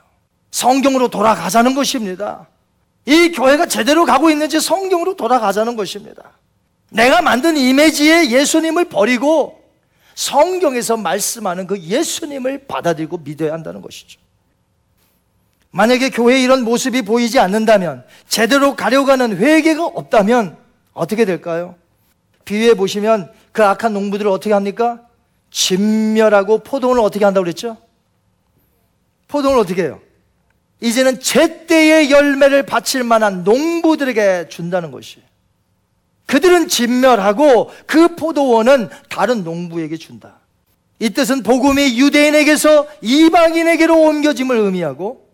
성경으로 0.52 1.08
돌아가자는 1.08 1.76
것입니다. 1.76 2.48
이 3.06 3.32
교회가 3.32 3.66
제대로 3.66 4.06
가고 4.06 4.30
있는지 4.30 4.60
성경으로 4.60 5.16
돌아가자는 5.16 5.76
것입니다. 5.76 6.32
내가 6.90 7.22
만든 7.22 7.58
이미지의 7.58 8.32
예수님을 8.32 8.86
버리고 8.86 9.62
성경에서 10.14 10.98
말씀하는 10.98 11.68
그 11.68 11.80
예수님을 11.80 12.68
받아들이고 12.68 13.18
믿어야 13.20 13.54
한다는 13.54 13.82
것이죠. 13.82 14.20
만약에 15.72 16.10
교회에 16.10 16.42
이런 16.44 16.64
모습이 16.64 17.02
보이지 17.04 17.40
않는다면, 17.40 18.04
제대로 18.28 18.76
가려고 18.76 19.10
하는 19.10 19.38
회개가 19.38 19.86
없다면, 19.86 20.58
어떻게 20.94 21.24
될까요? 21.24 21.76
비유해 22.46 22.74
보시면 22.74 23.32
그 23.52 23.64
악한 23.64 23.94
농부들을 23.94 24.30
어떻게 24.32 24.54
합니까? 24.54 25.02
진멸하고 25.52 26.60
포도원을 26.60 27.02
어떻게 27.02 27.26
한다고 27.26 27.44
그랬죠? 27.44 27.78
포도원을 29.28 29.62
어떻게 29.62 29.84
해요? 29.84 30.00
이제는 30.80 31.20
제때의 31.20 32.10
열매를 32.10 32.66
바칠 32.66 33.04
만한 33.04 33.44
농부들에게 33.44 34.48
준다는 34.50 34.92
것이에요. 34.92 35.26
그들은 36.26 36.68
진멸하고 36.70 37.72
그 37.86 38.16
포도원은 38.16 38.90
다른 39.10 39.44
농부에게 39.44 39.98
준다. 39.98 40.40
이 41.00 41.10
뜻은 41.10 41.44
복음이 41.44 42.00
유대인에게서 42.00 42.88
이방인에게로 43.02 44.00
옮겨짐을 44.00 44.56
의미하고 44.56 45.28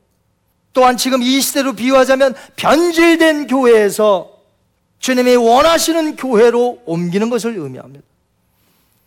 또한 0.73 0.97
지금 0.97 1.21
이 1.21 1.41
시대로 1.41 1.73
비유하자면 1.73 2.35
변질된 2.55 3.47
교회에서 3.47 4.36
주님이 4.99 5.35
원하시는 5.35 6.15
교회로 6.15 6.83
옮기는 6.85 7.29
것을 7.29 7.57
의미합니다. 7.57 8.05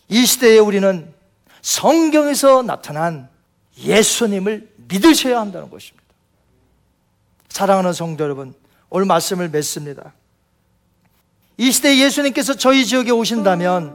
이 0.08 0.26
시대에 0.26 0.58
우리는 0.58 1.12
성경에서 1.62 2.62
나타난 2.62 3.28
예수님을 3.78 4.68
믿으셔야 4.88 5.40
한다는 5.40 5.70
것입니다. 5.70 6.04
사랑하는 7.48 7.92
성도 7.92 8.24
여러분, 8.24 8.54
오늘 8.88 9.06
말씀을 9.06 9.48
맺습니다. 9.48 10.12
이 11.56 11.70
시대에 11.70 11.98
예수님께서 11.98 12.54
저희 12.54 12.86
지역에 12.86 13.10
오신다면 13.10 13.94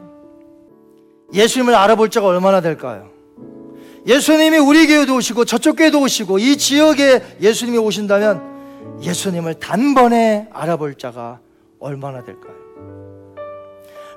예수님을 1.33 1.73
알아볼 1.73 2.09
자가 2.09 2.27
얼마나 2.27 2.61
될까요? 2.61 3.09
예수님이 4.05 4.57
우리 4.59 4.85
교회도 4.85 5.15
오시고 5.15 5.45
저쪽 5.45 5.77
교회도 5.77 5.99
오시고 5.99 6.37
이 6.37 6.57
지역에 6.57 7.37
예수님이 7.41 7.79
오신다면 7.79 9.01
예수님을 9.01 9.55
단번에 9.55 10.47
알아볼 10.53 10.95
자가 10.95 11.39
얼마나 11.86 12.23
될까요? 12.23 12.55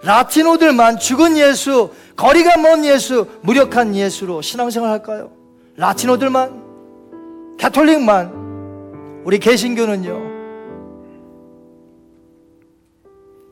라티노들만 0.03 0.99
죽은 0.99 1.37
예수, 1.37 1.91
거리가 2.17 2.57
먼 2.57 2.85
예수, 2.85 3.27
무력한 3.43 3.95
예수로 3.95 4.43
신앙생활 4.43 4.91
할까요? 4.91 5.31
라티노들만, 5.77 7.57
가톨릭만, 7.61 9.23
우리 9.25 9.39
개신교는요, 9.39 10.39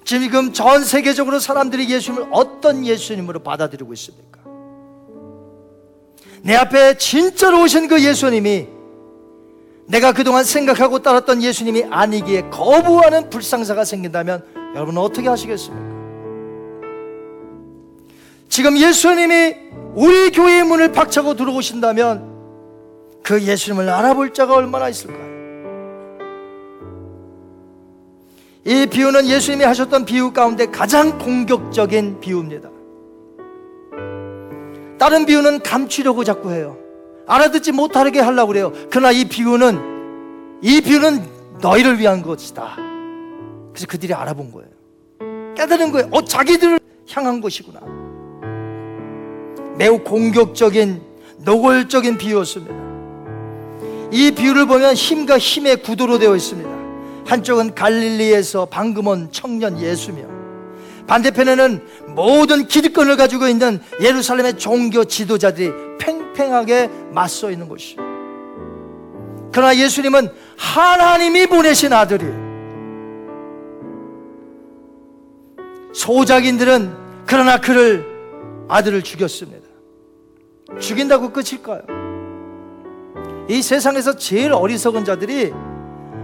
지금 0.04 0.52
전 0.52 0.84
세계적으로 0.84 1.40
사람들이 1.40 1.90
예수님을 1.90 2.28
어떤 2.30 2.86
예수님으로 2.86 3.40
받아들이고 3.40 3.92
있습니까? 3.94 4.40
내 6.42 6.54
앞에 6.54 6.96
진짜로 6.96 7.62
오신 7.62 7.88
그 7.88 8.02
예수님이 8.02 8.75
내가 9.86 10.12
그동안 10.12 10.44
생각하고 10.44 10.98
따랐던 11.00 11.42
예수님이 11.42 11.84
아니기에 11.90 12.50
거부하는 12.50 13.30
불상사가 13.30 13.84
생긴다면 13.84 14.44
여러분은 14.74 15.00
어떻게 15.00 15.28
하시겠습니까? 15.28 15.86
지금 18.48 18.78
예수님이 18.78 19.54
우리 19.94 20.30
교회의 20.30 20.64
문을 20.64 20.92
박차고 20.92 21.34
들어오신다면 21.34 22.36
그 23.22 23.42
예수님을 23.42 23.88
알아볼 23.88 24.32
자가 24.32 24.54
얼마나 24.54 24.88
있을까요? 24.88 25.26
이 28.64 28.86
비유는 28.86 29.26
예수님이 29.26 29.64
하셨던 29.64 30.04
비유 30.04 30.32
가운데 30.32 30.66
가장 30.66 31.18
공격적인 31.18 32.18
비유입니다. 32.20 32.68
다른 34.98 35.24
비유는 35.24 35.60
감추려고 35.60 36.24
자꾸 36.24 36.50
해요. 36.50 36.76
알아듣지 37.26 37.72
못하게 37.72 38.20
하려고 38.20 38.48
그래요. 38.48 38.72
그러나 38.90 39.10
이 39.10 39.24
비유는, 39.24 40.60
이 40.62 40.80
비유는 40.80 41.58
너희를 41.60 41.98
위한 41.98 42.22
것이다. 42.22 42.76
그래서 43.72 43.86
그들이 43.88 44.14
알아본 44.14 44.52
거예요. 44.52 45.54
깨달은 45.56 45.92
거예요. 45.92 46.08
어, 46.12 46.22
자기들을 46.22 46.78
향한 47.10 47.40
것이구나. 47.40 47.80
매우 49.76 49.98
공격적인, 49.98 51.02
노골적인 51.38 52.18
비유였습니다. 52.18 52.74
이 54.12 54.30
비유를 54.30 54.66
보면 54.66 54.94
힘과 54.94 55.38
힘의 55.38 55.82
구도로 55.82 56.18
되어 56.18 56.36
있습니다. 56.36 56.70
한쪽은 57.26 57.74
갈릴리에서 57.74 58.68
방금 58.70 59.08
온 59.08 59.28
청년 59.32 59.80
예수며 59.80 60.35
반대편에는 61.06 61.86
모든 62.08 62.66
기득권을 62.66 63.16
가지고 63.16 63.48
있는 63.48 63.80
예루살렘의 64.00 64.58
종교 64.58 65.04
지도자들이 65.04 65.72
팽팽하게 65.98 66.90
맞서 67.12 67.50
있는 67.50 67.68
것이죠. 67.68 68.02
그러나 69.52 69.76
예수님은 69.76 70.28
하나님이 70.58 71.46
보내신 71.46 71.92
아들이 71.92 72.24
소작인들은 75.94 76.94
그러나 77.26 77.58
그를 77.58 78.04
아들을 78.68 79.02
죽였습니다. 79.02 79.66
죽인다고 80.78 81.32
끝일까요? 81.32 81.82
이 83.48 83.62
세상에서 83.62 84.16
제일 84.16 84.52
어리석은 84.52 85.04
자들이 85.04 85.52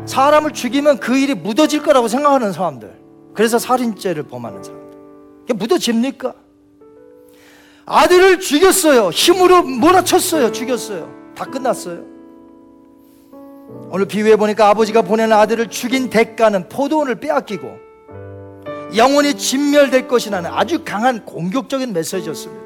사람을 0.05 0.53
죽이면 0.53 0.99
그 0.99 1.17
일이 1.17 1.35
묻어질 1.35 1.83
거라고 1.83 2.09
생각하는 2.09 2.53
사람들. 2.53 3.02
그래서 3.35 3.59
살인죄를 3.59 4.25
범하는 4.25 4.63
사람들. 4.63 4.99
이게 5.45 5.55
묻어집니까? 5.55 6.35
아들을 7.85 8.41
죽였어요. 8.41 9.11
힘으로 9.11 9.63
몰아쳤어요. 9.63 10.53
죽였어요. 10.53 11.13
다 11.35 11.45
끝났어요. 11.45 12.05
오늘 13.91 14.07
비유해 14.07 14.37
보니까 14.37 14.69
아버지가 14.69 15.03
보내는 15.03 15.37
아들을 15.37 15.69
죽인 15.69 16.11
대가는 16.11 16.69
포도원을 16.69 17.17
빼앗기고 17.17 17.79
영원히 18.97 19.35
진멸될 19.35 20.09
것이라는 20.09 20.51
아주 20.53 20.85
강한 20.85 21.25
공격적인 21.25 21.93
메시지였습니다. 21.93 22.63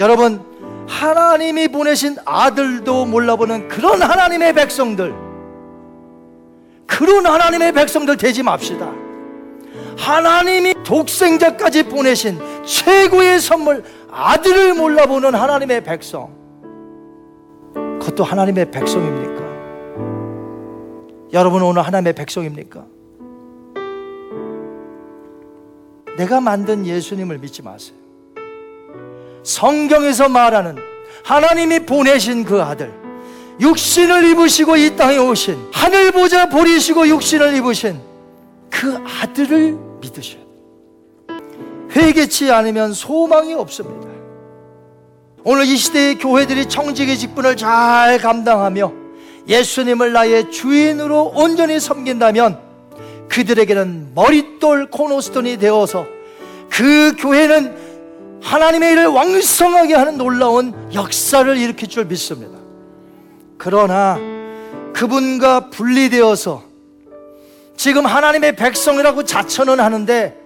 여러분, 0.00 0.40
하나님이 0.88 1.68
보내신 1.68 2.16
아들도 2.24 3.04
몰라보는 3.06 3.68
그런 3.68 4.02
하나님의 4.02 4.54
백성들, 4.54 5.14
그런 6.88 7.24
하나님의 7.26 7.72
백성들 7.72 8.16
되지 8.16 8.42
맙시다. 8.42 8.90
하나님이 9.96 10.74
독생자까지 10.84 11.84
보내신 11.84 12.40
최고의 12.64 13.40
선물, 13.40 13.84
아들을 14.10 14.74
몰라보는 14.74 15.34
하나님의 15.34 15.84
백성. 15.84 16.36
그것도 18.00 18.24
하나님의 18.24 18.70
백성입니까? 18.70 19.38
여러분 21.34 21.62
오늘 21.62 21.82
하나님의 21.82 22.14
백성입니까? 22.14 22.86
내가 26.16 26.40
만든 26.40 26.86
예수님을 26.86 27.38
믿지 27.38 27.62
마세요. 27.62 27.96
성경에서 29.44 30.28
말하는 30.28 30.76
하나님이 31.22 31.80
보내신 31.80 32.44
그 32.44 32.62
아들, 32.62 32.92
육신을 33.60 34.24
입으시고 34.30 34.76
이 34.76 34.94
땅에 34.96 35.16
오신 35.16 35.70
하늘 35.72 36.12
보자 36.12 36.48
버리시고 36.48 37.08
육신을 37.08 37.54
입으신 37.56 38.00
그 38.70 38.96
아들을 38.96 39.76
믿으셔야. 40.00 40.42
회개치 41.90 42.50
않으면 42.50 42.92
소망이 42.92 43.54
없습니다. 43.54 44.08
오늘 45.44 45.64
이 45.64 45.76
시대의 45.76 46.18
교회들이 46.18 46.66
청직의 46.66 47.18
직분을 47.18 47.56
잘 47.56 48.18
감당하며 48.18 48.92
예수님을 49.48 50.12
나의 50.12 50.50
주인으로 50.50 51.32
온전히 51.34 51.80
섬긴다면 51.80 52.58
그들에게는 53.28 54.12
머릿돌 54.14 54.90
코노스톤이 54.90 55.58
되어서 55.58 56.06
그 56.70 57.14
교회는 57.18 58.40
하나님의 58.42 58.92
일을 58.92 59.06
왕성하게 59.06 59.94
하는 59.94 60.18
놀라운 60.18 60.74
역사를 60.94 61.56
일으킬 61.56 61.88
줄 61.88 62.04
믿습니다. 62.04 62.57
그러나 63.58 64.18
그분과 64.94 65.70
분리되어서 65.70 66.62
지금 67.76 68.06
하나님의 68.06 68.56
백성이라고 68.56 69.24
자처는 69.24 69.80
하는데 69.80 70.36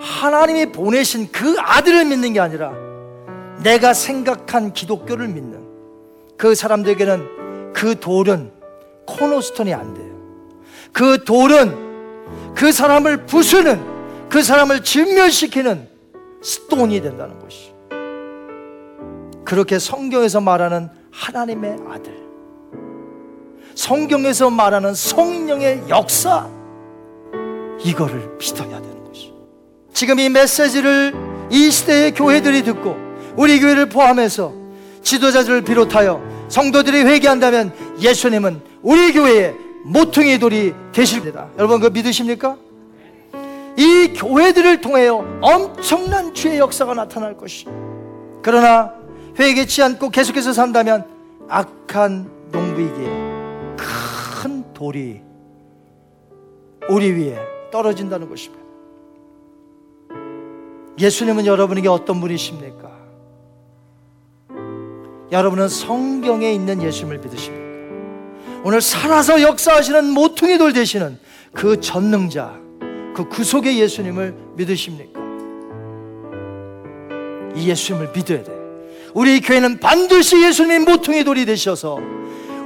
하나님이 0.00 0.72
보내신 0.72 1.30
그 1.32 1.56
아들을 1.58 2.04
믿는 2.04 2.32
게 2.32 2.40
아니라 2.40 2.72
내가 3.62 3.94
생각한 3.94 4.72
기독교를 4.72 5.28
믿는 5.28 5.62
그 6.36 6.54
사람들에게는 6.54 7.72
그 7.72 7.98
돌은 7.98 8.52
코노스톤이 9.06 9.72
안 9.72 9.94
돼요. 9.94 10.12
그 10.92 11.24
돌은 11.24 12.54
그 12.54 12.72
사람을 12.72 13.26
부수는 13.26 14.28
그 14.28 14.42
사람을 14.42 14.82
진멸시키는 14.82 15.88
스톤이 16.42 17.00
된다는 17.00 17.38
것이. 17.38 17.72
그렇게 19.44 19.78
성경에서 19.78 20.40
말하는 20.40 20.88
하나님의 21.10 21.76
아들. 21.88 22.22
성경에서 23.74 24.50
말하는 24.50 24.94
성령의 24.94 25.84
역사. 25.88 26.48
이거를 27.84 28.36
믿어야 28.38 28.80
되는 28.80 29.04
것이. 29.04 29.32
지금 29.92 30.18
이 30.18 30.28
메시지를 30.28 31.14
이 31.50 31.70
시대의 31.70 32.14
교회들이 32.14 32.62
듣고 32.62 32.96
우리 33.36 33.60
교회를 33.60 33.88
포함해서 33.88 34.52
지도자들을 35.02 35.62
비롯하여 35.62 36.22
성도들이 36.48 37.02
회개한다면 37.02 37.72
예수님은 38.00 38.60
우리 38.82 39.12
교회의 39.12 39.54
모퉁이 39.84 40.38
돌이 40.38 40.74
되십니다. 40.92 41.48
여러분 41.58 41.80
그 41.80 41.88
믿으십니까? 41.88 42.56
이 43.76 44.12
교회들을 44.14 44.80
통하여 44.80 45.26
엄청난 45.40 46.34
주의 46.34 46.58
역사가 46.58 46.94
나타날 46.94 47.36
것이. 47.36 47.66
그러나 48.42 48.92
회개치 49.38 49.82
않고 49.82 50.10
계속해서 50.10 50.52
산다면 50.52 51.06
악한 51.48 52.30
농부에게 52.52 53.21
큰 53.76 54.72
돌이 54.72 55.22
우리 56.88 57.12
위에 57.12 57.38
떨어진다는 57.70 58.28
것입니다. 58.28 58.62
예수님은 60.98 61.46
여러분에게 61.46 61.88
어떤 61.88 62.20
분이십니까? 62.20 62.90
여러분은 65.30 65.68
성경에 65.68 66.52
있는 66.52 66.82
예수님을 66.82 67.18
믿으십니까? 67.18 67.62
오늘 68.64 68.80
살아서 68.80 69.40
역사하시는 69.42 70.10
모퉁이 70.10 70.58
돌 70.58 70.72
되시는 70.72 71.18
그 71.52 71.80
전능자, 71.80 72.60
그 73.14 73.28
구속의 73.28 73.78
예수님을 73.80 74.34
믿으십니까? 74.56 75.20
이 77.56 77.68
예수님을 77.68 78.12
믿어야 78.14 78.42
돼. 78.42 78.52
우리 79.14 79.40
교회는 79.40 79.78
반드시 79.80 80.42
예수님의 80.42 80.80
모퉁이 80.80 81.24
돌이 81.24 81.44
되셔서 81.44 81.98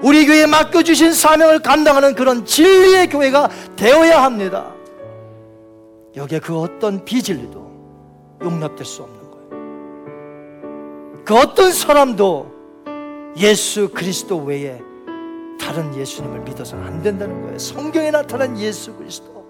우리 0.03 0.27
교회에 0.27 0.47
맡겨주신 0.47 1.13
사명을 1.13 1.61
감당하는 1.61 2.15
그런 2.15 2.45
진리의 2.45 3.09
교회가 3.09 3.51
되어야 3.77 4.23
합니다. 4.23 4.73
여기에 6.17 6.41
그 6.41 6.59
어떤 6.59 7.05
비진리도 7.05 8.39
용납될 8.43 8.85
수 8.85 9.03
없는 9.03 9.19
거예요. 9.31 11.25
그 11.25 11.35
어떤 11.37 11.73
사람도 11.73 12.55
예수 13.39 13.89
그리스도 13.89 14.39
외에 14.39 14.81
다른 15.61 15.95
예수님을 15.95 16.41
믿어서는 16.41 16.87
안 16.87 17.03
된다는 17.03 17.43
거예요. 17.43 17.59
성경에 17.59 18.11
나타난 18.11 18.59
예수 18.59 18.95
그리스도. 18.95 19.45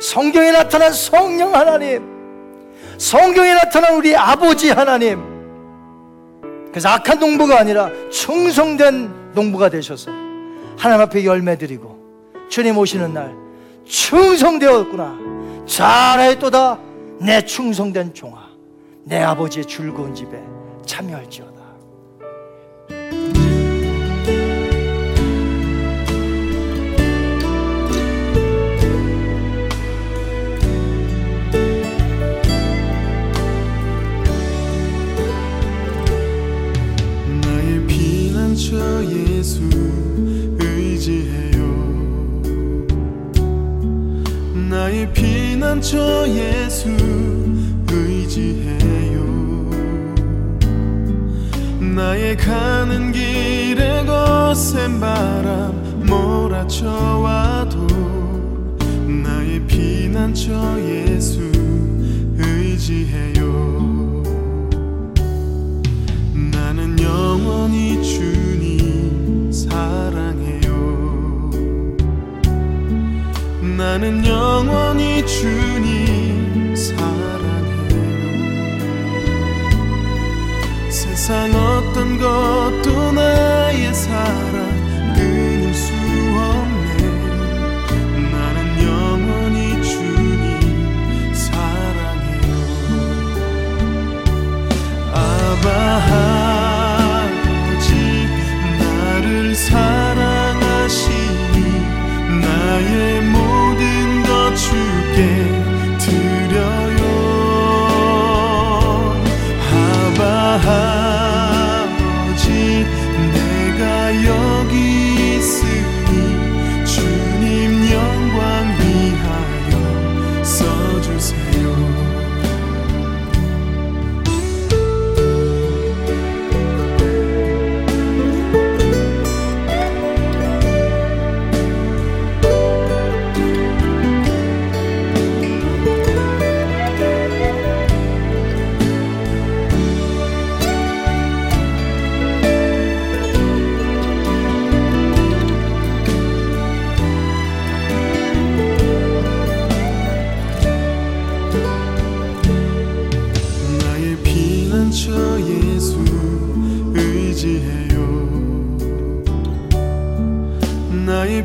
성경에 0.00 0.50
나타난 0.50 0.92
성령 0.92 1.54
하나님. 1.54 2.02
성경에 2.98 3.54
나타난 3.54 3.94
우리 3.96 4.16
아버지 4.16 4.70
하나님. 4.70 5.20
그래서 6.70 6.88
악한 6.88 7.18
농부가 7.18 7.60
아니라 7.60 7.90
충성된 8.10 9.21
농부가 9.34 9.68
되셔서 9.68 10.10
하나님 10.76 11.02
앞에 11.02 11.24
열매 11.24 11.56
드리고 11.56 11.98
주님 12.48 12.78
오시는 12.78 13.14
날 13.14 13.34
충성되었구나. 13.84 15.18
잘했도다. 15.66 16.78
내 17.20 17.44
충성된 17.44 18.14
종아. 18.14 18.50
내 19.04 19.22
아버지의 19.22 19.66
즐거운 19.66 20.14
집에 20.14 20.42
참여할지어다. 20.86 21.51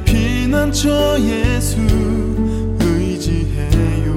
피난처 0.03 1.17
예수 1.21 1.77
의지해요. 2.79 4.07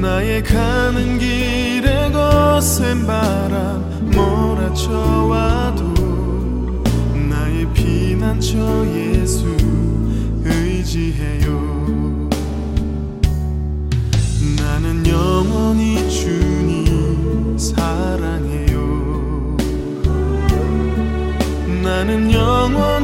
나의 0.00 0.42
가는 0.42 1.18
길에 1.18 2.10
거센 2.12 3.06
바람 3.06 3.82
몰아쳐와도 4.14 5.82
나의 7.28 7.66
피난처 7.72 8.58
예수 8.94 9.46
의지해요 10.44 11.41
나는 22.02 22.32
영원 22.32 23.01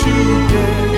주께 0.00 0.89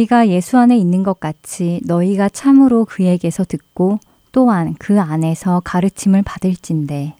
진리가 0.00 0.28
예수 0.28 0.56
안에 0.56 0.78
있는 0.78 1.02
것 1.02 1.20
같이 1.20 1.80
너희가 1.84 2.28
참으로 2.28 2.84
그에게서 2.84 3.44
듣고 3.44 3.98
또한 4.32 4.74
그 4.78 5.00
안에서 5.00 5.60
가르침을 5.64 6.22
받을진대. 6.22 7.14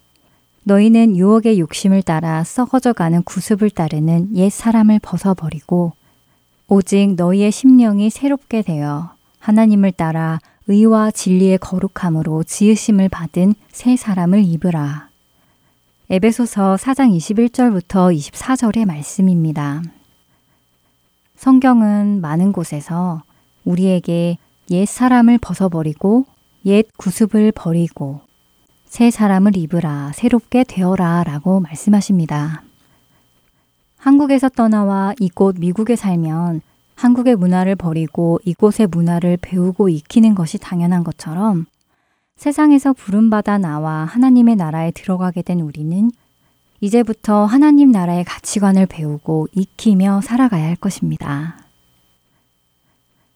너희는 0.63 1.17
유혹의 1.17 1.59
욕심을 1.59 2.01
따라 2.01 2.43
썩어져 2.43 2.93
가는 2.93 3.21
구습을 3.23 3.69
따르는 3.69 4.35
옛 4.35 4.49
사람을 4.49 4.99
벗어버리고 4.99 5.93
오직 6.67 7.15
너희의 7.15 7.51
심령이 7.51 8.09
새롭게 8.09 8.61
되어 8.61 9.11
하나님을 9.39 9.91
따라 9.91 10.39
의와 10.67 11.11
진리의 11.11 11.57
거룩함으로 11.59 12.43
지으심을 12.43 13.09
받은 13.09 13.55
새 13.71 13.95
사람을 13.95 14.43
입으라. 14.43 15.09
에베소서 16.09 16.77
4장 16.77 17.15
21절부터 17.15 18.15
24절의 18.15 18.85
말씀입니다. 18.85 19.81
성경은 21.41 22.21
많은 22.21 22.51
곳에서 22.51 23.23
우리에게 23.65 24.37
옛 24.69 24.85
사람을 24.85 25.39
벗어버리고 25.39 26.25
옛 26.67 26.85
구습을 26.97 27.51
버리고 27.51 28.21
새 28.85 29.09
사람을 29.09 29.57
입으라, 29.57 30.11
새롭게 30.13 30.63
되어라 30.63 31.23
라고 31.23 31.59
말씀하십니다. 31.59 32.61
한국에서 33.97 34.49
떠나와 34.49 35.15
이곳 35.19 35.55
미국에 35.57 35.95
살면 35.95 36.61
한국의 36.93 37.35
문화를 37.37 37.75
버리고 37.75 38.39
이곳의 38.45 38.85
문화를 38.91 39.39
배우고 39.41 39.89
익히는 39.89 40.35
것이 40.35 40.59
당연한 40.59 41.03
것처럼 41.03 41.65
세상에서 42.35 42.93
부름받아 42.93 43.57
나와 43.57 44.05
하나님의 44.05 44.57
나라에 44.57 44.91
들어가게 44.91 45.41
된 45.41 45.61
우리는 45.61 46.11
이제부터 46.83 47.45
하나님 47.45 47.91
나라의 47.91 48.23
가치관을 48.23 48.87
배우고 48.87 49.47
익히며 49.51 50.21
살아가야 50.21 50.65
할 50.65 50.75
것입니다. 50.75 51.59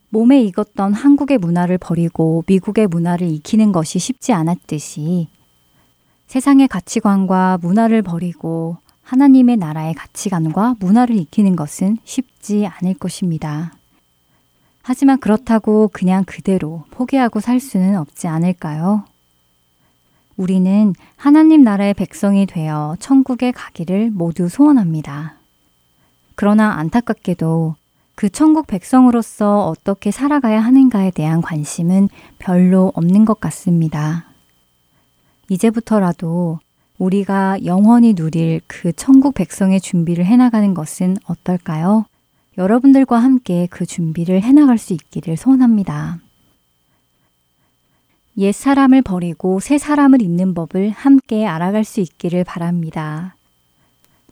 몸에 0.10 0.42
익었던 0.42 0.94
한국의 0.94 1.38
문화를 1.38 1.78
버리고 1.78 2.44
미국의 2.48 2.88
문화를 2.88 3.28
익히는 3.28 3.72
것이 3.72 4.00
쉽지 4.00 4.34
않았듯이 4.34 5.28
세상의 6.26 6.68
가치관과 6.68 7.60
문화를 7.62 8.02
버리고 8.02 8.78
하나님의 9.04 9.58
나라의 9.58 9.94
가치관과 9.94 10.78
문화를 10.80 11.16
익히는 11.16 11.56
것은 11.56 11.98
쉽지 12.04 12.66
않을 12.66 12.96
것입니다. 12.96 13.74
하지만 14.82 15.20
그렇다고 15.20 15.90
그냥 15.94 16.24
그대로 16.26 16.86
포기하고 16.90 17.40
살 17.40 17.60
수는 17.60 17.96
없지 17.96 18.28
않을까요? 18.28 19.06
우리는 20.38 20.94
하나님 21.16 21.64
나라의 21.64 21.94
백성이 21.94 22.46
되어 22.46 22.96
천국에 23.00 23.52
가기를 23.52 24.12
모두 24.12 24.50
소원합니다. 24.50 25.36
그러나 26.36 26.74
안타깝게도 26.74 27.76
그 28.16 28.30
천국 28.30 28.68
백성으로서 28.68 29.68
어떻게 29.68 30.12
살아가야 30.12 30.60
하는가에 30.62 31.12
대한 31.12 31.42
관심은 31.42 32.10
별로 32.40 32.92
없는 32.96 33.26
것 33.26 33.40
같습니다. 33.40 34.26
이제부터라도 35.50 36.60
우리가 36.98 37.66
영원히 37.66 38.14
누릴 38.14 38.62
그 38.68 38.94
천국 38.94 39.36
백성의 39.36 39.82
준비를 39.82 40.26
해나가는 40.26 40.74
것은 40.74 41.18
어떨까요? 41.26 42.06
여러분들과 42.58 43.20
함께 43.20 43.68
그 43.70 43.86
준비를 43.86 44.42
해나갈 44.42 44.78
수 44.78 44.94
있기를 44.94 45.36
소원합니다. 45.36 46.20
옛 48.38 48.52
사람을 48.52 49.02
버리고 49.02 49.60
새 49.60 49.78
사람을 49.78 50.22
입는 50.22 50.54
법을 50.54 50.90
함께 50.90 51.46
알아갈 51.48 51.84
수 51.84 52.02
있기를 52.02 52.44
바랍니다. 52.44 53.36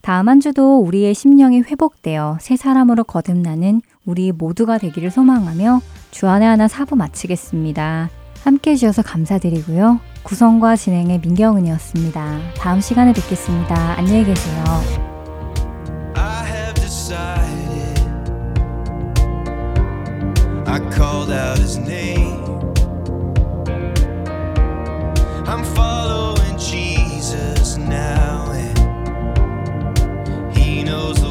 다음 0.02 0.28
한 0.28 0.42
주도 0.42 0.80
우리의 0.80 1.14
심령이 1.14 1.62
회복되어 1.62 2.38
새 2.42 2.58
사람으로 2.58 3.06
거듭나는 3.06 3.82
우리 4.06 4.34
모두가 4.34 4.78
되기를 4.78 5.10
소망하며 5.10 5.82
주안의 6.12 6.46
하나 6.46 6.68
사부 6.68 6.98
마치겠습니다. 6.98 8.10
함께 8.44 8.72
해주셔서 8.72 9.04
감사드리고요. 9.04 10.02
구성과 10.24 10.76
진행의 10.76 11.20
민경은이었습니다. 11.20 12.40
다음 12.58 12.82
시간에 12.82 13.14
뵙겠습니다. 13.14 13.98
안녕히 13.98 14.26
계세요. 14.26 14.64
I 20.66 20.80
called 20.92 21.32
out 21.32 21.60
his 21.60 21.78
name. 21.78 22.43
Following 25.64 26.58
Jesus 26.58 27.78
now, 27.78 28.52
and 28.52 30.58
he 30.58 30.84
knows 30.84 31.24